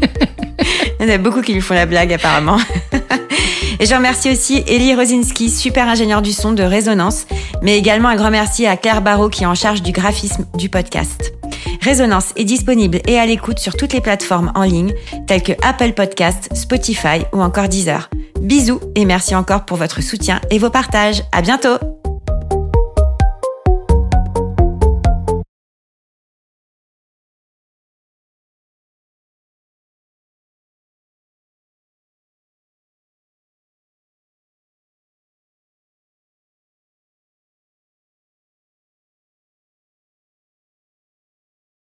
Il 1.00 1.06
y 1.06 1.10
en 1.10 1.14
a 1.14 1.18
beaucoup 1.18 1.40
qui 1.40 1.52
lui 1.52 1.60
font 1.60 1.74
la 1.74 1.86
blague 1.86 2.12
apparemment. 2.12 2.58
Et 3.80 3.86
je 3.86 3.94
remercie 3.94 4.30
aussi 4.30 4.62
Elie 4.68 4.94
Rosinski, 4.94 5.48
super 5.48 5.88
ingénieur 5.88 6.20
du 6.20 6.32
son 6.32 6.52
de 6.52 6.62
Résonance, 6.62 7.26
mais 7.62 7.78
également 7.78 8.10
un 8.10 8.16
grand 8.16 8.30
merci 8.30 8.66
à 8.66 8.76
Claire 8.76 9.00
Barrault 9.00 9.30
qui 9.30 9.44
est 9.44 9.46
en 9.46 9.54
charge 9.54 9.82
du 9.82 9.92
graphisme 9.92 10.44
du 10.54 10.68
podcast. 10.68 11.32
Résonance 11.80 12.32
est 12.36 12.44
disponible 12.44 13.00
et 13.06 13.18
à 13.18 13.24
l'écoute 13.24 13.58
sur 13.58 13.74
toutes 13.74 13.94
les 13.94 14.02
plateformes 14.02 14.52
en 14.54 14.64
ligne 14.64 14.92
telles 15.26 15.42
que 15.42 15.52
Apple 15.62 15.92
Podcast, 15.92 16.50
Spotify 16.52 17.24
ou 17.32 17.40
encore 17.40 17.68
Deezer. 17.68 18.10
Bisous 18.40 18.80
et 18.94 19.06
merci 19.06 19.34
encore 19.34 19.64
pour 19.64 19.78
votre 19.78 20.02
soutien 20.02 20.40
et 20.50 20.58
vos 20.58 20.70
partages. 20.70 21.22
À 21.32 21.40
bientôt! 21.40 21.99